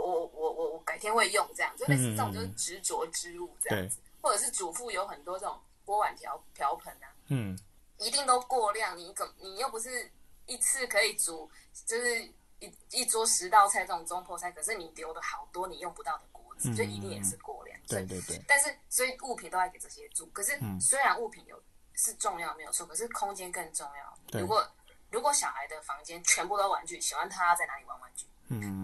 [0.04, 7.58] 我我我我我改天会用这样，就类似这种就是执着之物这样子，嗯、或者是主妇有很多这种锅碗瓢瓢盆啊，嗯，
[7.98, 10.10] 一定都过量，你怎你又不是
[10.46, 11.50] 一次可以煮，
[11.86, 12.22] 就是
[12.60, 18.42] 一一桌十道菜这种中破菜，可是你丢的好多你用不到的锅子，就一定也是过量，对对对。
[18.48, 21.62] 但是所以物品都要给这些住，可是虽然物品有。
[21.96, 24.40] 是重要没有错，可是空间更重要。
[24.40, 24.68] 如果
[25.12, 28.26] 如果小孩的房间全部都玩具，喜欢他在哪里玩玩具？
[28.48, 28.83] 嗯，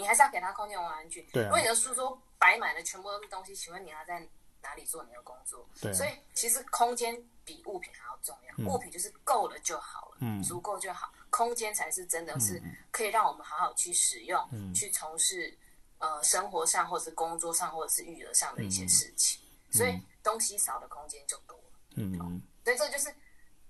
[0.00, 1.28] 你还是要给他空间玩玩具。
[1.32, 1.46] 对、啊。
[1.46, 4.26] 如果你的书桌摆满了全部都是东西，请问你要在
[4.62, 5.68] 哪里做你的工作？
[5.80, 5.94] 对、啊。
[5.94, 15.56] 所以其实空间比物品还要重要，嗯、物品就是够了就好了，嗯，足够就好，空间才是真的是可以让我们好好去使用，嗯、去从事
[15.98, 19.40] 呃生活上或者是工作上或者是育儿上的一些事情。
[19.68, 21.58] 嗯、所以东西少的空间就多。
[21.96, 23.14] 嗯，所以这就是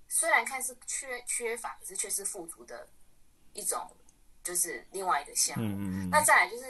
[0.07, 2.87] 虽然看似缺缺乏，可是却是富足的
[3.53, 3.89] 一种，
[4.43, 5.65] 就是另外一个项目。
[5.65, 6.09] 嗯嗯。
[6.09, 6.65] 那再来就是，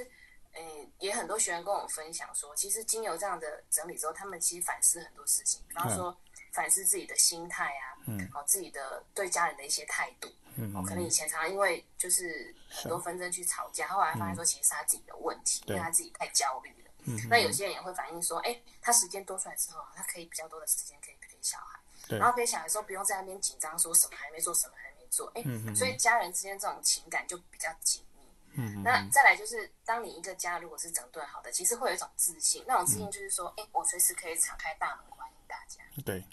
[0.53, 6.15] 诶、欸，也很多学员跟我分享说，其实经由这样的整理之后，他们其实反思很多事情，比方说
[6.51, 16.91] 反思自己的心态啊，嗯，好，自己的对家人的一些态度，嗯，可能以前常常因为就是很多纷争去吵架，后来发现说其实是他自己的问题，因为他自己太焦虑了。
[17.05, 17.17] 嗯。
[17.29, 21.31] 那有些人也会反映说，哎、欸，他时间多出来之后，他可以比较多的时间可以陪。
[21.43, 21.79] 小孩，
[22.19, 25.43] 然后陪小孩的时候不用在那边紧张，说什么还没做，什么还没做，哎，
[25.76, 28.28] 所以家人之间这种情感就比较紧密。
[28.54, 35.84] 嗯，那再来就是，当你一个家如果是整顿好的，其实会有一种自信，那种自信就是说，哎、嗯，我随时可以敞开大门欢迎大家。
[36.04, 36.26] 对，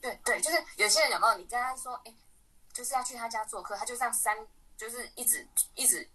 [0.00, 1.36] 对对，就是有些人有没有？
[1.36, 2.14] 你跟他说，哎，
[2.72, 4.34] 就是要去他家做客，他就这样三，
[4.76, 6.08] 就是一直一直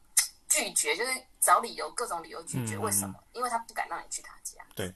[0.49, 2.75] 拒绝，就是找理由，各种理由拒绝。
[2.75, 3.21] 嗯、为什么？
[3.33, 4.65] 因为他不敢让你去他家。
[4.75, 4.93] 对。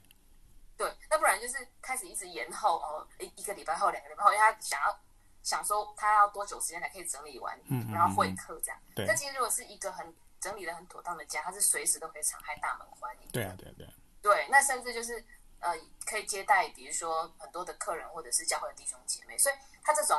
[0.76, 4.98] 对，那不然就是开始一直延后哦，一一个礼拜后，两个礼拜后，因为他想要
[5.42, 8.78] 想说他要多久时间才可以整理完，嗯，然后会客这样。
[8.94, 9.06] 对。
[9.06, 13.28] 但其实如果是一个很整理的很妥当的家，他是随时都可以敞开大门欢迎。
[13.32, 13.88] 对啊，对对。
[14.22, 15.24] 对，那甚至就是
[15.60, 15.74] 呃，
[16.04, 20.16] 可以接待，比如说很多的客人或者是教会的弟兄姐妹，所以他这种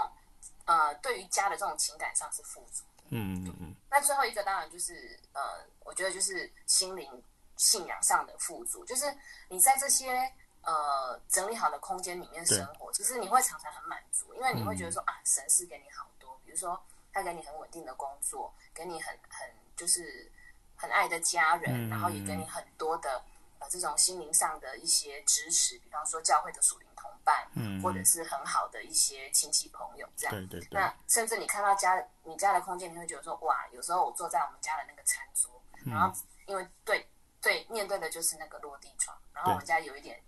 [0.66, 3.04] 呃，对于家的这种情感上是富足的。
[3.10, 3.76] 嗯嗯嗯。
[3.90, 7.24] 那最后一个当然就是呃，我觉得就是心灵
[7.58, 9.16] 信仰上的富足，就是
[9.50, 10.32] 你在这些。
[10.64, 16.80] 呃，整理好的空间里面生活，其实你会常常很满足，因为你会觉得说、嗯、啊，神是给你好多，比如说
[17.12, 20.32] 他给你很稳定的工作，给你很很就是
[20.76, 23.24] 很爱的家人，嗯、然后也给你很多的
[23.58, 30.36] 呃这种心灵上的一些支持，比方说教会的属灵同伴，嗯，或者是很好的一些亲戚朋友这样。
[30.36, 30.80] 对对对。
[30.80, 35.50] 那甚至你看到家你家的空间，你会觉得说哇，有时候我坐在我们家的那个餐桌，
[35.86, 37.10] 然后因为对
[37.42, 40.22] 对面对的就是那个落地窗，然后我们家有一点。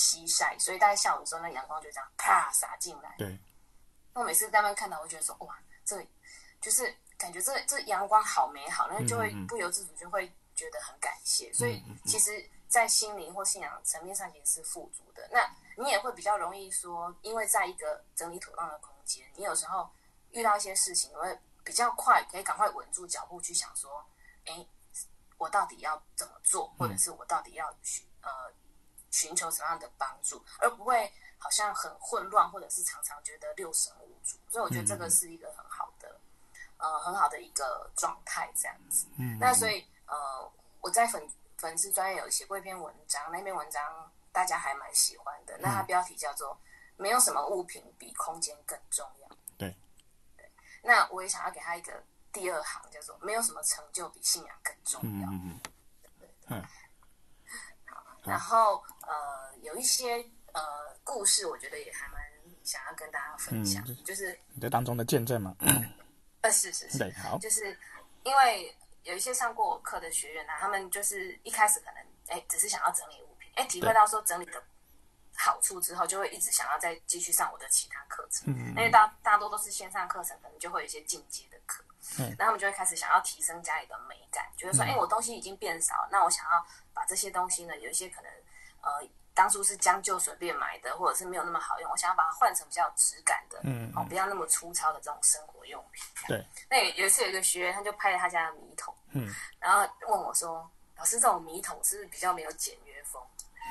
[0.00, 3.14] 西晒，所以大概下午的时候，那阳光就这样啪洒进来。
[3.18, 3.38] 对。
[4.14, 6.02] 那我每次在那边看到，我觉得说哇，这
[6.58, 11.52] 就是感觉这这阳光好美好，然后就会不由自主就会觉得很感谢。
[11.52, 15.28] 所以其实，在心灵或信仰层面上也是富足的。
[15.30, 19.88] 那你也会比较容易说，因为在一个整理妥当的空间，你有时候
[20.30, 24.04] 遇到一些事情，你会比较快可以赶快稳住脚步去想说，
[24.46, 24.66] 哎，
[25.36, 28.50] 我到底要怎么做，或者是我到底要去呃。
[29.10, 34.38] 寻求什么样的帮助，而不会好像很混乱，或者是常常觉得六神无主。
[34.48, 36.20] 所以我觉得这个是一个很好的，
[36.78, 39.06] 嗯、呃，很好的一个状态，这样子。
[39.18, 39.38] 嗯。
[39.38, 45.58] 那所以，呃，我在粉粉丝专业有写过一篇文章，那篇文章大家还蛮喜欢的。
[45.58, 46.58] 那它标题叫做
[46.96, 49.28] “没有什么物品比空间更重要”。
[49.58, 49.76] 对。
[50.36, 50.50] 对。
[50.82, 55.28] 那我也想要给他一个第二行，叫做“没有什么成就比信仰更重要”。
[55.30, 55.60] 嗯嗯
[56.48, 56.62] 对。
[58.30, 60.16] 然后呃，有一些
[60.52, 60.62] 呃
[61.04, 62.22] 故事，我觉得也还蛮
[62.62, 65.54] 想要跟大家分享，嗯、就是你在当中的见证嘛。
[66.42, 67.76] 呃，是是是，对，好，就是
[68.22, 71.96] 因为有一些上过我课的学员呢、啊，他们就是一开始可能
[72.28, 74.62] 哎，只是想要整理物品，哎，体会到说整理的
[75.36, 78.52] 好处之后，就会一直想要再继续上我的其他课程。
[78.54, 81.84] 嗯，因为大大多都是线上课程，可能就会有一些进阶的课。
[82.18, 88.30] 嗯，那他们就会开始想要提升家里的美感，觉得说，哎、嗯，我东西已经变少，那我想要把这些东西呢，有一些可能，
[88.82, 96.02] 呃，当初是将就随便买的，或者是没有那么好用，我想要把它换成比较有质感的，嗯，哦，不要那么粗糙的这种生活用品。
[96.26, 96.44] 对。
[96.68, 103.22] 那有一次有一个学员，他就拍了他家的米桶，嗯，然后问我说：“老师，这种米桶是不是比较没有简约风？”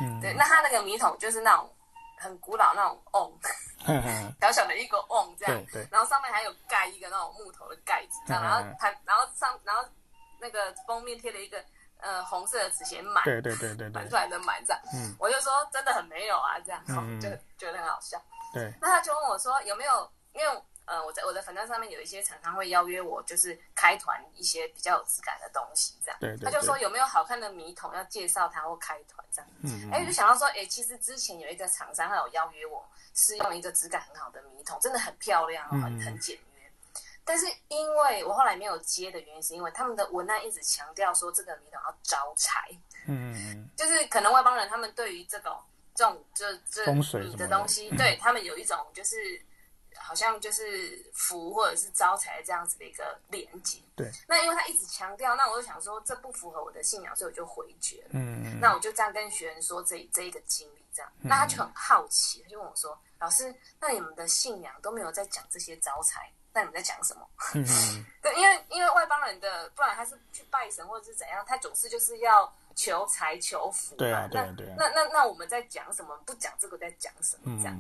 [0.01, 0.33] 嗯，对。
[0.33, 1.69] 那他那个米桶就是那种
[2.19, 3.39] 很古老那种瓮。
[4.41, 9.83] 小小的一个瓮这样，然后上面还有盖一个那种木头的盖子，这样，然后它，然后上，然后
[10.39, 11.63] 那个封面贴了一个
[12.01, 16.83] 呃红色的纸写满，对对对对， 满出来的满这样，嗯，我就说真的很没有啊，这样，
[17.21, 18.21] 就觉得很好笑。
[18.53, 26.17] 对，那他就问我说有没有，因为呃，我在我的粉专上面有一些厂商会邀约我，就是开团一些比较有质感的东西，这样。
[26.19, 26.45] 对，对，对。
[26.45, 29.51] 他就说有没有好看的米桶要介绍他或开团这样。
[29.61, 29.91] 嗯。
[29.91, 36.67] 哎，就想到说，哎，其实之前有一个厂商他有邀约我，是用一个质感很好的米桶，真的很漂亮，很很简约。
[36.67, 42.67] 嗯、但是因为我后来没有接的原因，是因为他们的文案一直强调说这个米桶要招财。
[43.05, 43.69] 嗯。
[43.77, 45.55] 就是可能外邦人他们对于这种
[45.93, 49.39] 这种这这米的东西， 对他们有一种就是。
[49.97, 53.79] 好像就是福或者是招财这样子的一个连接。
[53.95, 54.09] 对。
[54.27, 58.09] 那因为他一直强调，那我就想说这不符合我的信仰，所以我就回绝了。
[58.13, 58.59] 嗯。
[58.59, 67.65] 那我就这样跟学员说这这一个经历这样，那他就很好奇，他就问我说：“老师，那你们的信仰都没有在讲这些招财，那你们在讲什么？”嗯。
[68.21, 73.99] 对，因为因为外邦人的，不然他是去拜神或者是怎样，他总是就是要求财求福嘛。
[73.99, 74.75] 对啊，对啊，对啊。
[74.77, 76.17] 那那那那我们在讲什么？
[76.25, 77.57] 不讲这个在讲什么？
[77.61, 77.79] 这样。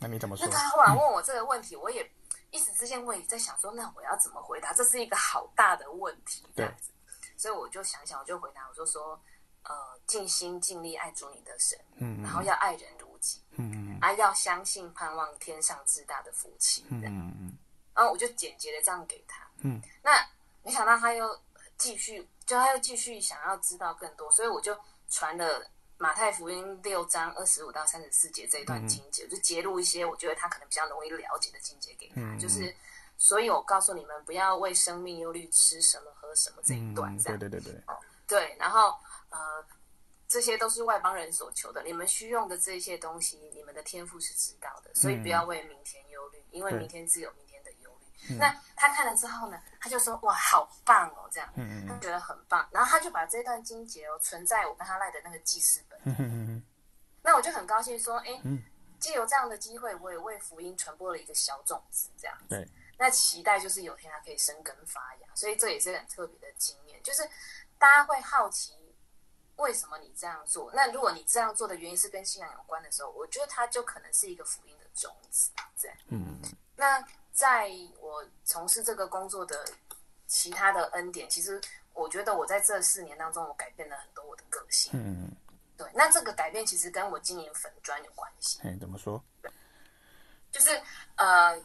[0.00, 0.46] 那你怎么说？
[0.46, 2.10] 那他后来问我这个问题，嗯、我也
[2.50, 4.72] 一时之间我也在想说，那我要怎么回答？
[4.72, 6.90] 这是一个好大的问题，这样子。
[7.20, 9.20] 对所以我就想想，我就回答，我就说，
[9.62, 9.74] 呃，
[10.06, 17.58] 尽心尽力爱主你的神，嗯，然后要爱人如己，嗯嗯，啊，要相信盼望天上至大的福气，嗯嗯嗯。
[17.94, 19.80] 然后我就简洁的这样给他，嗯。
[20.02, 20.26] 那
[20.62, 21.38] 没想到他又
[21.76, 24.74] 继续，就他又继续想要知道更多，所以我就
[25.10, 25.70] 传了。
[26.00, 32.74] 马太福音六章二十五到三十四节这一段经节，嗯、就揭露一些我觉得他可能比较容易了解的经节给他，嗯、就是，
[33.18, 37.82] 所以我告诉你们，不要为生命忧虑，吃什么喝什么这一段，这样、嗯、对对对对，
[38.26, 39.62] 对，然后呃，
[40.26, 47.50] 这些都是外邦人所求的，你们需用的这些东西，你们的天赋是知道的，所以不要为明天忧虑，因为明天自有明天。
[47.62, 52.66] 的忧虑、那他看了之后呢，他就说：“哇，好棒哦！”这样，嗯、他觉得很棒。
[52.72, 55.82] 然后他就把这段经节哦存在我跟他赖的那个记事
[57.22, 58.40] 那我就很高兴说：“哎，
[58.98, 62.46] 借由这样的机会，我也为福音传播了一个小种子。”这样子。
[62.48, 62.68] 对。
[62.98, 67.02] 那期待就是有天它可以生根发芽，所以这也是很特别的经验。
[67.02, 67.22] 就是
[67.78, 68.74] 大家会好奇
[69.56, 70.70] 为什么你这样做？
[70.74, 75.50] 那如果你这样做的原因是跟信仰有关的时候，我觉得它就可能是一个福音的种子。
[75.76, 75.96] 这样。
[76.08, 76.40] 嗯。
[76.76, 77.04] 那。
[77.32, 79.64] 在我从事这个工作的
[80.26, 81.58] 其他的恩典，其实
[81.94, 84.90] 我觉得我在这四年当中，我改变了很多我的个性。
[84.92, 85.30] 嗯，
[85.82, 85.90] 对。
[85.94, 88.60] 那这个改变其实跟我经营粉砖有关系。
[88.62, 89.22] 哎，怎么说？
[90.52, 90.78] 就是
[91.16, 91.58] 呃，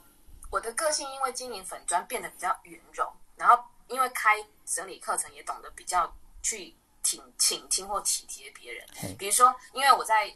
[0.49, 6.10] 我的个性因为经营粉砖变得比较圆融，然后因为开整理课程也懂得比较
[6.41, 6.73] 去
[7.04, 8.88] 挺倾听或体贴别人。
[9.17, 10.34] 比如说，因为我在。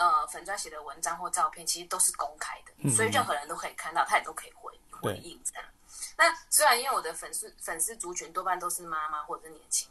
[0.00, 5.68] 呃，粉砖写的文章或照片其实都是公开的，嗯、所以任何人都可以看到，他也都可以回回应这样。
[6.16, 9.90] 那虽然因为我的粉丝粉丝族群多半都是妈妈或者是年轻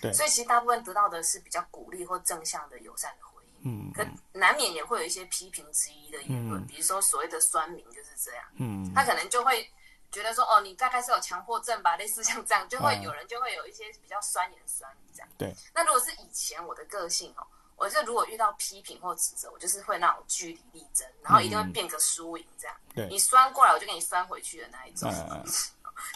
[0.00, 3.60] 对，所以其实大部分得到的是比较鼓励或正向的友善的回应。
[3.64, 8.44] 嗯，可难免也会有一些批评之一的言论，嗯、比如说所谓的酸民就是这样。
[8.58, 9.68] 嗯，他可能就会
[10.10, 15.28] 觉得说，哦，你大概是有强迫症吧，类似像这样，就会有人就会有一些比较酸言酸语这样。
[15.36, 17.46] 对，那如果是以前我的个性哦。
[17.76, 22.76] 我就如果遇到批评或指责，我就是会那种据理力争，然后一定会变个输赢这样。
[22.94, 25.10] 对，你酸过来，我就给你酸回去的那一种。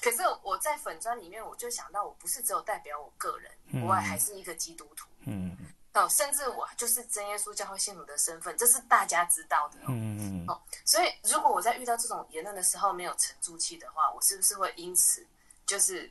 [0.02, 3.50] 可是我在粉专里面，我就想到，我不是只有代表我个人，
[3.86, 5.08] 我还是一个基督徒。
[5.26, 5.56] 嗯。
[5.94, 9.78] 哦，甚至我就是真耶稣教会信徒的身份，这是大家知道的。
[9.86, 10.44] 嗯嗯。
[10.48, 15.26] 哦，所以如果我在遇到这种言论的时候没有沉住气的话，我是不是会因此
[15.66, 16.10] 就是，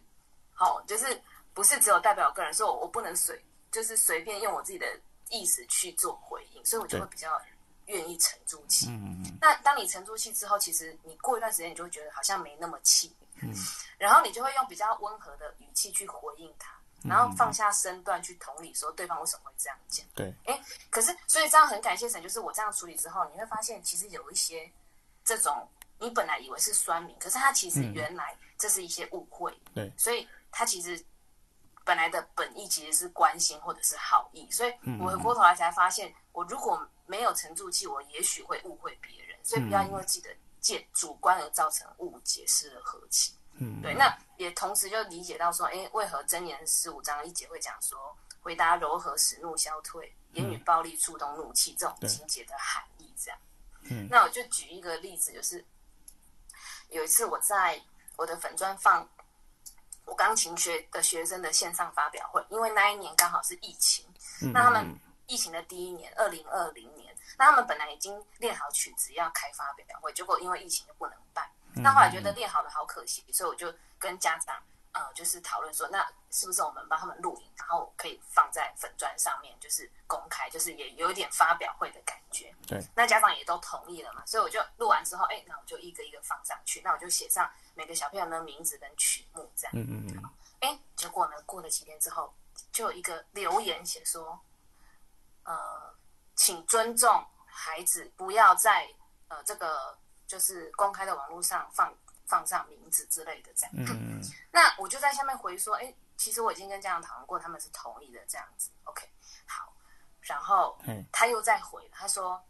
[0.54, 1.22] 好，就是
[1.54, 4.86] 不是只有代表我个人，所以我我不能随就是随便用我自己的。
[5.30, 7.42] 意思去做回应，所以我就会比较
[7.88, 8.88] 愿意沉住气。
[8.90, 9.38] 嗯嗯。
[9.42, 13.16] 那当你沉住气之后，其实你过一段时间，你就会觉得好像没那么气。
[13.42, 13.54] 嗯。
[13.98, 20.06] 然后你就会用比较温和的语气去回应他，然后放下身段去同理，说对方为什么会这样讲。
[20.16, 20.34] 对。
[20.46, 24.72] 哎，可是所以这样很感谢神，就是我这样处理之后，你会发现其实有一些
[25.24, 25.68] 这种
[26.00, 29.58] 你本来以为是酸民，可是他其实原来这是一些误会。
[29.74, 29.92] 对。
[29.98, 31.04] 所以他其实。
[31.86, 39.38] 本来的本意其实是关心或者是好意，所以我回过头来才发现，我如果没有沉住气，我也许会误会别人。
[39.44, 43.36] 所以不要因为自己的见主观而造成误解，失了和气。
[43.56, 43.94] 嗯，对。
[43.94, 53.40] 那也同时就理解到说，哎，为何箴言十五章一节会讲说，回答柔和使怒消退，言语暴力触动怒气这种情节的含义这样。
[53.90, 55.64] 嗯，那我就举一个例子，就是
[56.90, 57.82] 有一次我在
[58.16, 59.06] 我的粉专放。
[60.06, 64.06] 我钢琴学的学生的线上发表会，因为那一年刚好是疫情，
[64.42, 71.50] 嗯、那他们疫情的第一年，二零二零年，那他们本来已经练好曲子要开发表会，结果因为疫情就不能办。
[71.76, 74.56] 嗯、那后来觉得练好了好可惜，所以我就跟家长
[74.94, 82.54] 呃，就是讨论说，那是不是我们帮他们录影，然后可以放在粉砖上面，就是公开，就是也有一点发表会的感觉。
[82.68, 82.80] 对。
[82.96, 89.74] 那家长也都同意了嘛，所以我就录完之后，哎，那我就一个一个放上去，那我就写上每个小朋友的名字跟曲目这样。
[89.76, 90.30] 嗯嗯嗯。
[90.60, 92.32] 哎，结果呢，过了几天之后，
[92.72, 94.40] 就有一个留言写说，
[95.44, 95.92] 呃，
[96.36, 98.88] 请尊重孩子，不要在
[99.28, 101.92] 呃这个就是公开的网络上放。
[102.26, 103.72] 放上名字之类的，这样。
[103.76, 104.22] 嗯，
[104.52, 108.70] 那我就在下面回说，哎，其实我已经跟家长讨论过，他们是同意的，这样子。
[108.86, 109.08] OK，
[109.46, 109.74] 好。
[110.22, 110.78] 然后
[111.12, 112.42] 他又再回，他说，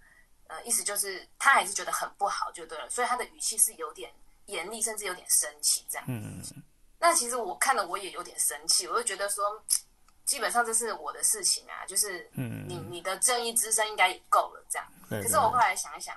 [0.47, 2.89] 呃，意思就是他还是觉得很不好，就对了。
[2.89, 4.13] 所以他的语气是有点
[4.45, 6.05] 严厉，甚至有点生气，这样。
[6.07, 6.41] 嗯。
[6.99, 9.61] 那其实我看了，我也有点生气，我就觉得说，
[10.23, 14.87] 基本上这是我的事情啊，就是，嗯，你你的正义之声应该也够了，这样。
[15.09, 16.15] 可是我后来想一想，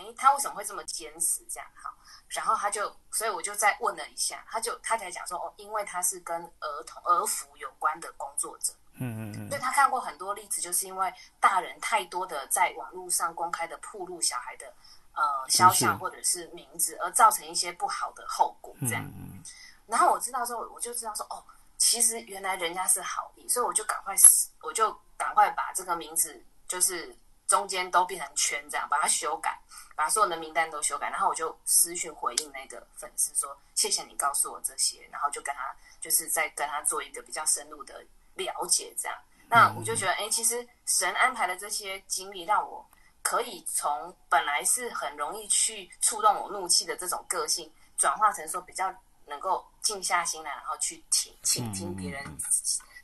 [0.00, 1.44] 哎，他为什么会这么坚持？
[1.48, 1.94] 这样，好。
[2.28, 14.72] 然后他就，所以我就再问了一下，他就他才讲说，哦，因为他是跟儿童儿福有关的工作者，嗯嗯嗯，所以他看过很多例子，就是因为大人太多的在网络上公开的铺露小孩的
[15.12, 19.04] 呃肖像或者是名字，而造成一些不好的后果，这样。
[19.16, 19.42] 嗯，
[19.86, 21.44] 然后我知道之后，我就知道说，哦，
[21.76, 24.14] 其实原来人家是好意，所以我就赶快，
[24.62, 27.16] 我就赶快把这个名字就是。
[27.50, 29.60] 中间都变成圈，这样把它修改，
[30.00, 39.18] 把所有的名单都修改，然后我就私讯回应那个粉丝说：“谢谢你告诉我这些。”然后就跟他就是在跟他做一个比较深入的了解，这样。
[39.46, 42.88] 那我就觉得，哎，其实神安排的这些经历，让我
[43.20, 48.90] 可以从本来是很容易去触动我怒气的这种个性，转化成说比较
[49.26, 52.24] 能够静下心来，然后去听倾听别人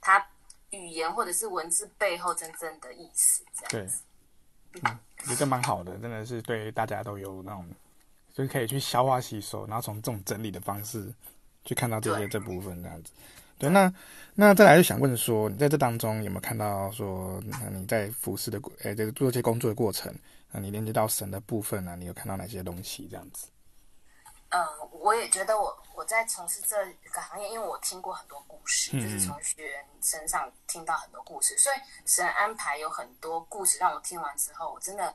[0.01, 0.27] 他
[0.71, 4.03] 语言或者是文字背后真正的意思，这样子。
[4.73, 4.99] 嗯，
[5.29, 7.67] 我觉得蛮好的，真的是对大家都有那种，
[8.33, 11.13] 就是可以去消化吸收，然后从这种整理的方式
[11.65, 13.13] 去看到这些这部分这样子。
[13.59, 13.93] 对，那
[14.35, 20.15] 那再来就想问说，你在这当中有没有看到说，那你在服侍的过，哎，这个做这些工作的过程，
[20.53, 21.97] 啊你连接到神的部分呢？
[21.99, 23.49] 你有看到哪些东西这样子？
[24.57, 26.77] 嗯，我也觉得我我在从事这
[27.11, 31.77] 个行业，因为我听过很多故事，嗯、就是从学员身上听到很多故事，所以
[32.07, 35.15] 神安排有很多故事让我听完之后，我真的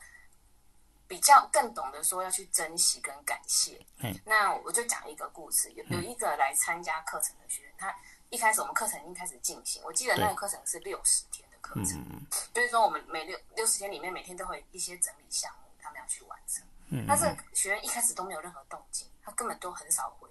[1.08, 3.84] 比较更懂得说要去珍惜跟感谢。
[4.04, 7.96] 嗯，那我就讲一个故事，有有一个来参加课程的学员，他
[8.30, 16.64] 一开始我们课程已经开始进行，我记得那个课程是六十天的课程，嗯、就是说我们每六六十天里面每天都会一些整理项目，他们要去完成。
[16.94, 19.08] 嗯，但是学员一开始都没有任何动静。
[19.24, 20.30] 他根本都很少回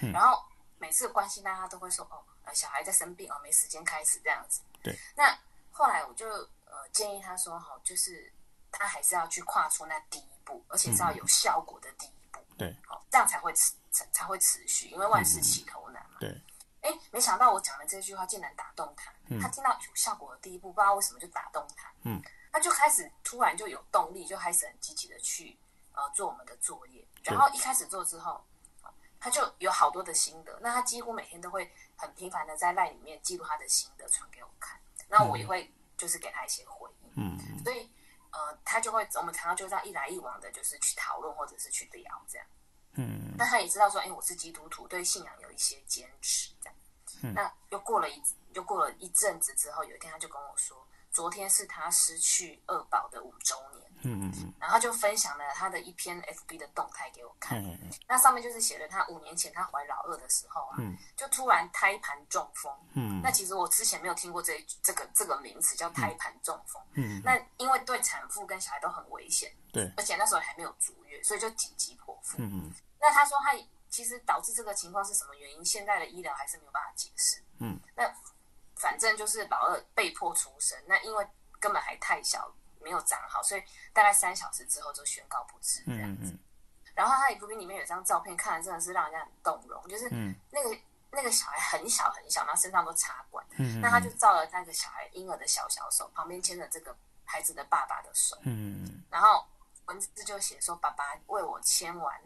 [0.00, 0.42] 应，然后
[0.78, 2.22] 每次关心他，他都会说：“哦，
[2.52, 4.98] 小孩在生病哦，没时间开始这样子。”对。
[5.16, 5.36] 那
[5.70, 6.26] 后来我就
[6.64, 8.32] 呃建议他说：“哈，就是
[8.70, 12.40] 他还是要去跨出那第一步，而且是要有效果的第一步。
[12.56, 16.16] 对，好，这样才会持才会持续，因为万事起头难嘛。
[16.20, 16.40] 对。
[16.80, 21.92] 哎，没想到我讲的这句话竟然打动他，他听到有效果的第一步，不知道为什么就打动他。
[22.04, 22.22] 嗯。
[22.50, 25.58] 他就开始突然就有动力，就开始很积极的去
[25.98, 27.04] 呃做我们的作业。
[27.24, 28.42] 然后一开始做之后，
[29.20, 30.56] 他就有好多的心得。
[30.62, 34.80] 那他几乎每天都会很频繁的在 LINE 里面记录他的心得，传给我看。
[35.08, 37.12] 那我也会就是给他一些回应。
[37.16, 37.90] 嗯，所以
[38.30, 42.46] 呃，他就会我们常常就这样一来一往的，就是去讨论或者是去聊这样。
[42.92, 46.74] 嗯，那他也知道说，哎，我是基督徒，对信仰有一些坚持这样。
[47.22, 48.22] 嗯，那又过了一
[48.52, 53.87] 又过了一阵子之后，有一天他就跟我说，昨天是他失去二宝的五周年。
[54.02, 57.58] 嗯嗯嗯，然后就分享了他的一篇 FB 的动态给我看。
[57.62, 62.72] 嗯嗯，那上面就是写了他五年前他怀老二的时候啊，嗯，就突然胎盘中风。
[62.94, 66.82] 嗯，那其实我之前没有听过这这个这个名词叫胎盘中风。
[66.94, 69.52] 嗯，那因为对产妇跟小孩都很危险。
[69.72, 72.38] 对，而且那时候还没有足月，所以就紧急剖腹。
[72.38, 73.52] 嗯嗯，那他说他
[73.90, 75.64] 其实导致这个情况是什么原因？
[75.64, 77.42] 现在的医疗还是没有办法解释。
[77.58, 78.10] 嗯，那
[78.76, 81.26] 反正就是老二被迫出生，那因为
[81.58, 82.50] 根本还太小。
[82.88, 83.62] 没有长好，所以
[83.92, 86.30] 大概三小时之后就宣告不治这样子。
[86.32, 86.38] 嗯嗯、
[86.94, 90.08] 然后他 FB 里面有一张照片，看了真的是让人家很动容，就是
[90.50, 90.80] 那个、嗯、
[91.10, 93.44] 那个小孩很小很小，然后身上都插管。
[93.58, 98.38] 嗯、那他就照了那个小孩婴儿的小小手，旁边牵着这个孩子的爸爸的手。
[98.44, 99.46] 嗯、然后
[99.84, 102.18] 文字就写说：“爸爸为我签完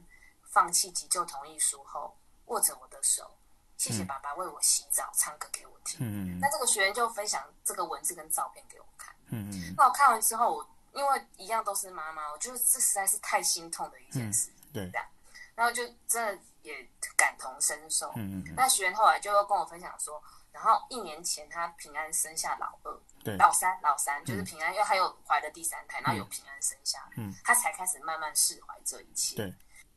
[0.44, 3.28] 放弃急救同意书后，握着我的手，
[3.76, 5.98] 谢谢爸爸为我洗澡、唱歌给我听。
[6.00, 9.12] 嗯”那这个学员就分享这个文字跟照片给我看。
[9.32, 14.50] 嗯嗯，那我看完之后，我因为一样都是妈妈，我觉得这实在是太心痛的一件事。
[14.50, 14.92] 嗯、对，
[15.54, 18.12] 然后就真的也感同身受。
[18.16, 18.54] 嗯嗯。
[18.54, 29.36] 那学员后来就跟我分享说，然后一年前他平安生下老二，对，老三老三就是平安，因为还有怀了第三胎，然后有平安生下，嗯，他才开始慢慢释怀这一切。
[29.36, 29.54] 对。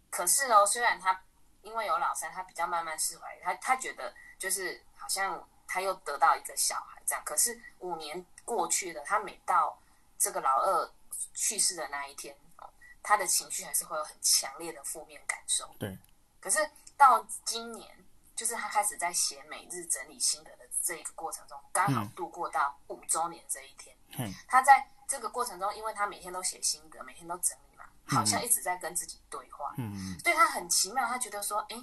[0.10, 1.22] 可是哦，虽然他
[1.62, 7.22] 因为有老三，他比较慢慢释怀，他他觉得就是好像他又得到一个小孩这样。
[7.26, 9.78] 可是五年过去了，他每到
[10.18, 10.90] 这个老二
[11.34, 12.34] 去世的那一天，
[13.04, 15.70] 他的情绪还是会有很强烈的负面感受。
[15.78, 15.98] 对。
[16.40, 16.66] 可是
[16.96, 17.94] 到今年，
[18.34, 23.94] 就是他开始在写每日整理心得的这一个过程中，刚好度过到五周年这一天。
[24.18, 24.34] 嗯。
[24.48, 27.84] 他在这个过程中，因为他每天都写心得，每天都整理嘛。
[28.08, 31.76] 好像一直在跟自己对话，嗯，所以他很奇妙，他觉得说，哎，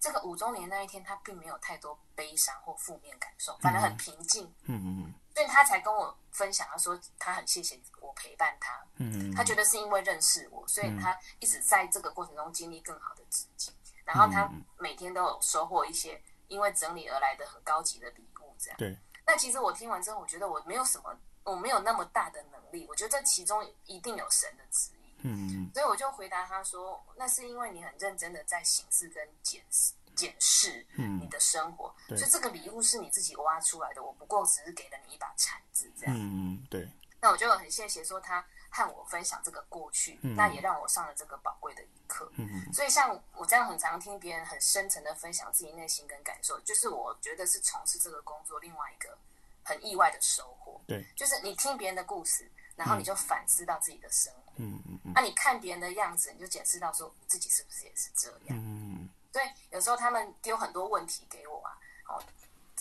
[0.00, 13.72] 这个五周年那一天，他并没有太多悲伤或负面感受，反而很平静，嗯嗯嗯，所以他才跟我分享，他说他很谢谢我陪伴他，嗯嗯，他觉得是因为认识我，所以他一直在这个过程中经历更好的自己，
[14.04, 18.96] 然后他每天都有收获一些因为整理而来的很高级的礼物，这样，对。
[19.26, 24.99] 那其实我听完之后，我觉得我没有什么，我没有那么大的能力，我觉得这其中一定有神的旨意。
[25.22, 34.02] 嗯，所以我就回答他说：“那是因为你很认真的在省事跟检视检视你的生活，嗯、所以这个礼物是你自己挖出来的。
[34.02, 36.14] 我不过只是给了你一把铲子，这样。
[36.18, 36.88] 嗯，对。
[37.22, 42.30] 那我就很谢谢说他和我分享这个过去，嗯、那也让我上了这个宝贵的一课。
[42.36, 49.16] 嗯，所以像我这样很常听别人很深层的分享自己内心跟感受，就是我觉得是从事这个工作另外一个
[49.62, 50.80] 很意外的收获。
[50.86, 52.50] 对，就是你听别人的故事，
[52.80, 54.52] 然后你就反思到自己的生活。
[54.56, 58.58] 嗯嗯嗯，那、啊、你看别人的样子，你就检视到说自己是不是也是这样？
[58.58, 61.76] 嗯，对，有时候他们丢很多问题给我啊，
[62.08, 62.22] 哦，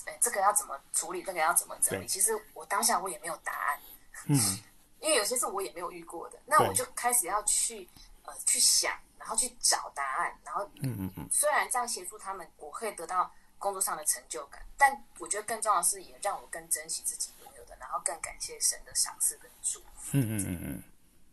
[0.06, 1.22] 哎，这个要怎么处理？
[1.22, 2.08] 这个要怎么整理？
[2.08, 3.80] 其实我当下我也没有答案，
[4.28, 4.38] 嗯，
[5.02, 7.88] 因为有些是我也没有遇过的，那我就开始要去
[8.24, 17.32] 呃去想，然后去找答案，然后嗯嗯嗯，虽然这样协助他们，我可以得到工作上的成就感，但我觉得更重要的是也让我更珍惜自己
[17.80, 19.86] 然后更感谢神的赏赐跟祝福。
[20.12, 20.84] 嗯嗯嗯嗯。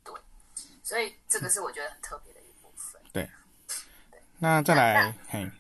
[0.05, 0.15] 对
[0.83, 3.03] 所以这个是我觉得很特别的一部分。
[3.13, 3.29] 对，
[4.11, 4.23] 对。
[4.39, 5.51] 那再来，嘿，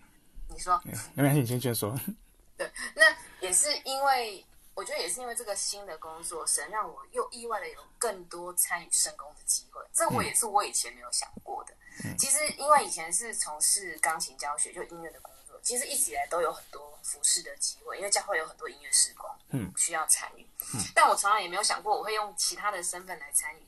[0.48, 0.80] 你说，
[1.14, 1.98] 没关系，你先先说。
[2.56, 3.04] 对，那
[3.40, 9.82] 也是因为，我觉得也是因为这个新的工作，神让我又意外的有更多参与圣工的机会。
[9.92, 11.74] 这我也是我以前没有想过的。
[12.04, 12.16] 嗯。
[12.16, 15.35] 其实因为以前是从事钢琴教学，就音乐的工作，
[15.66, 20.46] 其实一直以来都有很多服侍的机会，因为教会有很多音乐事工，嗯，需要参与。
[20.74, 20.80] 嗯。
[20.94, 23.62] 但我从来也没有想过我会用其他的身份来参与。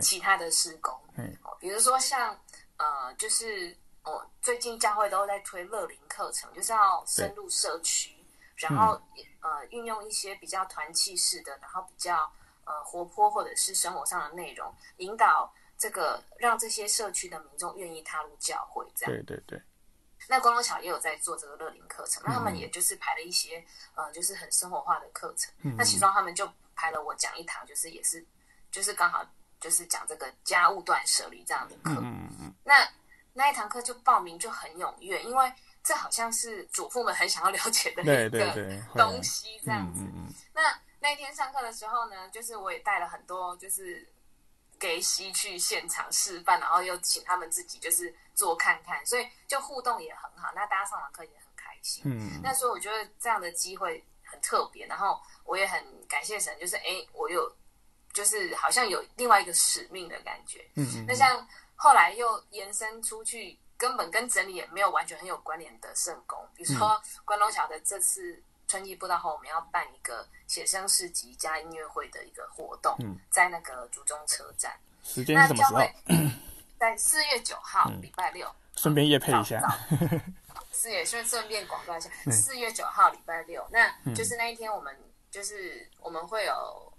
[0.00, 2.36] 其他的施工，嗯比如说像
[2.76, 3.72] 呃，就是
[4.02, 8.10] 哦，最近教会都在推乐龄课程，就是要深入社区，
[8.56, 9.00] 然后
[9.40, 12.28] 呃，运用一些比较团契式的，然后比较
[12.64, 19.14] 呃活泼或者是生活上的内容，引导这个让这些社区的民众愿意踏入教会，这样。
[19.14, 19.62] 对对对。
[20.28, 23.64] 那光光桥也有在做这个乐龄课程，那他们也就是排了一些
[23.94, 25.52] 呃，就是很生活化的课程。
[25.76, 28.24] 那其中他们就排了我讲一堂，就是也是
[28.70, 29.24] 就是刚好。
[29.58, 31.98] 就是讲这个家务断舍离这样的课，
[32.62, 32.86] 那
[33.32, 35.50] 那一堂课就报名就很踊跃，因为
[35.82, 38.54] 这好像是主妇们很想要了解的一个
[38.94, 40.02] 东西这样子。
[40.52, 44.06] 那那一天上课的时候呢，就是我也带了很多，就是
[44.78, 50.52] 给西去现场示范，然后又请他们自己就是做看看，所以就互动也很好。
[50.54, 57.50] 那大家上完课也很开心，嗯，那所以我觉得这样的机会很特别，然后我也很感谢神，就是哎，我有。
[58.14, 75.80] 就是好像有另外一个使命的感觉，嗯，嗯，那像后来又延伸出去，根本跟整理也没有完全很有关联的圣工，比如说关东桥的这次春季布道后，我们要办一个写生市集加音乐会的一个活动，嗯，在那个竹中车站，时间是什么时候？
[76.78, 79.60] 在四月九号，礼拜六，顺便夜配一下，
[80.72, 84.94] 是也顺顺便广告一下，四月九号礼拜六，那就是那一天我们
[85.30, 86.52] 就是我们会有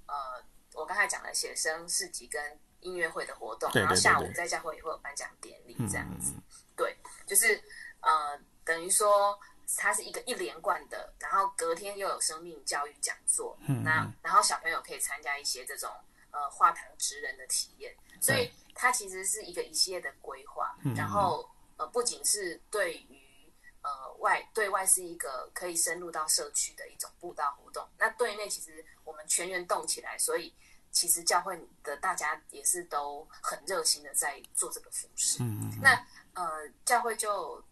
[0.07, 0.43] 呃。
[0.74, 2.39] 我刚才讲了写生市集跟
[2.82, 6.34] 音乐会的活动，然后下午在教会也会有颁奖典礼这样子。
[6.36, 6.43] 嗯、
[6.76, 6.95] 对，
[7.26, 7.59] 就是
[8.01, 9.36] 呃，等于说
[9.76, 15.91] 它是一个一连贯的，然后隔天又有生命教育讲座，嗯，那然后小朋友可以参加一些这种
[16.32, 23.51] 呃画堂职人的体验，所以它其实是一个一系列的规划，嗯、然后呃不仅是对于
[23.82, 30.53] 呃外对外是一个可以深入到社区的一种布道活动，那对内其实我们全员动起来，所以。
[30.89, 35.38] 其实教会的大家也是都很热心的在做这个服事。
[35.43, 35.80] 嗯嗯。
[35.80, 37.63] 那呃，教会就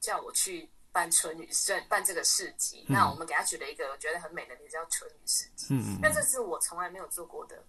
[0.00, 1.48] 叫我去办春雨，
[1.88, 2.84] 办这个市集。
[2.88, 5.66] 嗯、那我们给他取了一个我觉得很美的名字，叫春雨市集。
[5.70, 5.98] 嗯嗯。
[6.00, 7.64] 那这是我从来没有做过的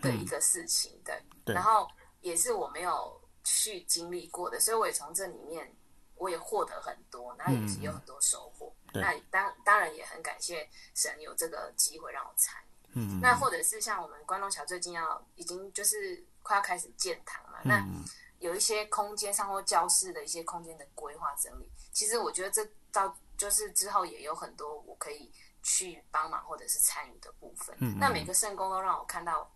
[0.00, 1.14] 的一个事情，对。
[1.14, 1.54] 嗯、对。
[1.54, 1.88] 然后
[2.20, 5.74] 也是我没有去经历过的，所以我也从这里面
[6.16, 8.74] 我也获得很多，然后也是有很多收获。
[8.94, 12.98] 嗯、那当当然也很感谢神有这个机会让我参与。
[12.98, 17.86] 嗯，那或者是像我们关东桥最近要已经就是快要开始建堂嘛，嗯、那
[18.38, 25.32] 有一些空间上或教室的一些空间的规划整理，其实我觉得这到就是之后也有很多我可以
[25.62, 27.76] 去帮忙或者是参与的部分。
[27.80, 29.50] 嗯，那每个圣工都让我看到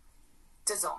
[0.65, 0.99] 这种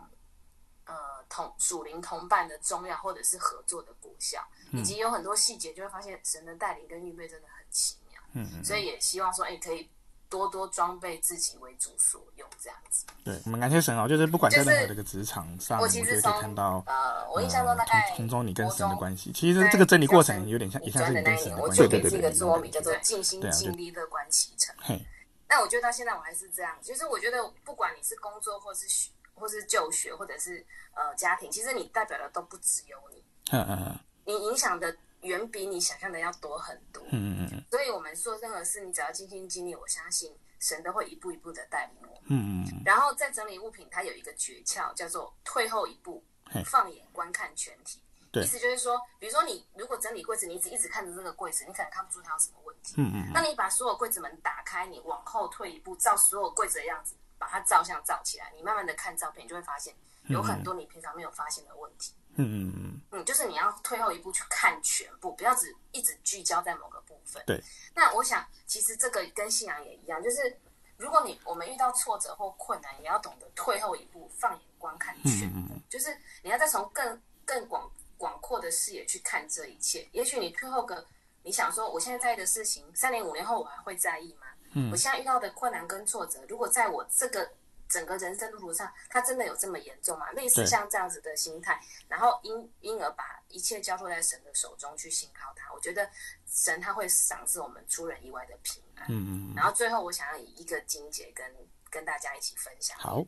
[0.85, 8.21] 呃同属灵同伴的重要，或者是合作的果效，以及有很多细节就会发现神的带领跟预备真的很奇妙。
[8.33, 9.89] 嗯嗯，所以也希望说，哎，可以。
[10.31, 13.05] 多多装备自己为主所用，这样子。
[13.21, 21.79] 对，我们感谢神哦，就是不管在任何这个职场上，我其实可以看到，呃，我印象中大概从中你跟神的关系，其实这个整理过程有点像，也像是你跟神的关系。
[21.79, 24.73] 对对对对，这个座名叫做尽心尽力乐观其成。
[24.79, 25.05] 嘿，
[25.49, 30.65] 那我觉得到现在我还是这样，其实我觉得不管你是工作，或是学，或是就学，或者是
[30.95, 33.21] 呃家庭，其实你代表的都不只有你。
[33.51, 33.99] 嗯嗯嗯。
[34.23, 34.95] 你影响的。
[35.21, 46.23] 远比你想象的要多很多，嗯嗯嗯，所以我们做任何事，你只要尽心尽力，我相信神都会一步一步的带领我，嗯嗯，然后在整理物品，它有一个诀窍，叫做退后一步，
[46.65, 48.01] 放眼观看全体。
[48.33, 59.93] 意思就是说，比如说你如果整理柜子，你一直一直看着这个柜子，你可能看不出它有什么问题，嗯嗯，那你把所有柜子门打开，你往后退一步，照所有柜子的样子，把它照相照起来，你慢慢的看照片，你就会发现
[60.29, 62.13] 有很多你平常没有发现的问题。
[62.15, 67.41] 嗯嗯嗯嗯，就是你要退后一步去看全部，不要只一直聚焦在某个部分。
[67.45, 67.61] 对。
[67.93, 70.57] 那我想，其实这个跟信仰也一样，就是
[70.97, 75.75] 如果你我们遇到挫折或困难，也要懂得退后一步，放眼观看全部。
[75.89, 80.07] 就是你要再从更更广广阔的视野去看这一切。
[80.11, 81.05] 也许你退后个，
[81.43, 84.47] 你想说，我现在在意的事情，三年五年后我还会在意吗？
[84.73, 84.91] 嗯。
[84.91, 87.51] 我现在遇到的困难跟挫折，如果在我这个。
[87.91, 90.31] 整个人生路途上，他真的有这么严重吗？
[90.31, 91.77] 类似像这样子的心态，
[92.07, 95.71] 然后因因而把一切交托在神的手中去信靠他。
[95.73, 96.09] 我觉得
[96.47, 99.05] 神他会赏赐我们出人意外的平安。
[99.09, 99.53] 嗯嗯。
[99.53, 101.45] 然后最后，我想要以一个经节跟
[101.89, 102.97] 跟大家一起分享。
[102.97, 103.25] 好。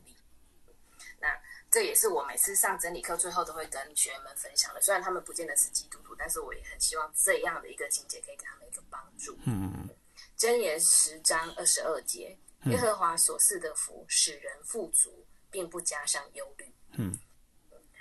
[1.20, 1.28] 那
[1.70, 4.80] 这也是我每次上真理课最后都会跟学员们分享的。
[4.80, 9.36] 虽然他们不见得是基督徒，但是我也很希望这样的一个经节可以给他们一个帮助。
[9.44, 9.88] 嗯嗯。
[10.38, 12.38] 箴言十章二十二节。
[12.66, 16.72] 耶和华所赐的福使人富足，并不加上忧虑。
[16.92, 17.18] 嗯，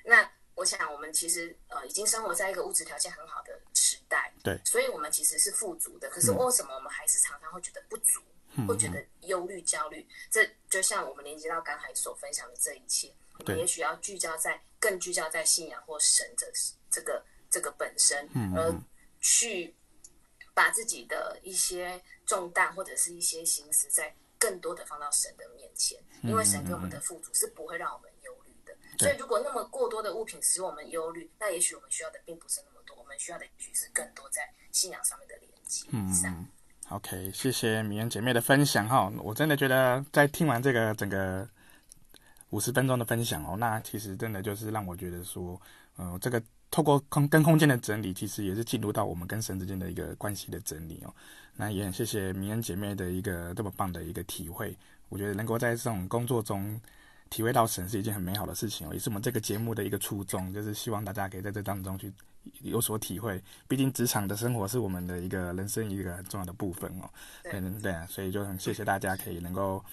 [0.05, 6.09] 那我想，我们其实呃已经生活在一个物质条件很好的时代，对，所以我们其实是富足的。
[6.09, 8.21] 可是为什么我们还是常常会觉得不足，
[8.55, 10.07] 嗯、会觉得忧虑、焦虑？
[10.29, 16.51] 这就像我们连接到刚才所分享的这一切，我们也许要聚焦在更聚焦在信仰或神的
[16.91, 18.71] 这个这个本身，嗯，而
[19.19, 19.75] 去
[20.53, 24.15] 把自己的一些重担或者是一些心思在。
[24.43, 28.75] 更多的放到神的面前，因为神给我们的富足是不会让我们忧虑的。
[28.97, 34.41] 所以，如果那么过多的物品使我们忧虑，那也许我们需要的并不是那么多，我们需要的也许是更多在
[34.73, 35.87] 信仰上面的连接。
[35.91, 36.45] 嗯
[36.89, 39.09] ，OK，谢谢米恩姐妹的分享哈。
[39.23, 41.47] 我真的觉得在听完这个整个
[42.49, 45.59] 五十分钟的分享哦，那其实真的就是让我觉得说，
[45.95, 51.15] 呃，这个透过空跟空间的整理，其实也是进入到我们跟神之间的一个关系的整理哦。
[51.55, 54.75] 那也很谢谢明恩姐妹的一个这么棒的一个体会，
[55.09, 56.79] 我觉得能够在这种工作中
[57.29, 62.11] 体会到神是一件很美好的事情哦，也是我们这个节目的一个初衷，就是希望大家可以在这当中去
[62.61, 63.41] 有所体会。
[63.67, 67.09] 毕竟职场的生活是我们的一个人生一个很重要的部分哦。
[67.43, 69.83] 对对啊，所以就很谢谢大家可以能够，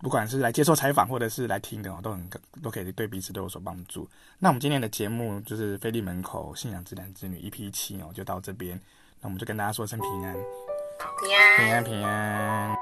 [0.00, 2.28] 不管是来接受采访或者是来听的哦，都很
[2.62, 4.08] 都可以对彼此都有所帮助。
[4.38, 8.80] 那我们今天的节目就是菲利门口信仰之男之女 EP 七哦，就到这边，
[9.20, 10.36] 那我们就跟大家说声平安。
[11.00, 12.76] 平安，平安，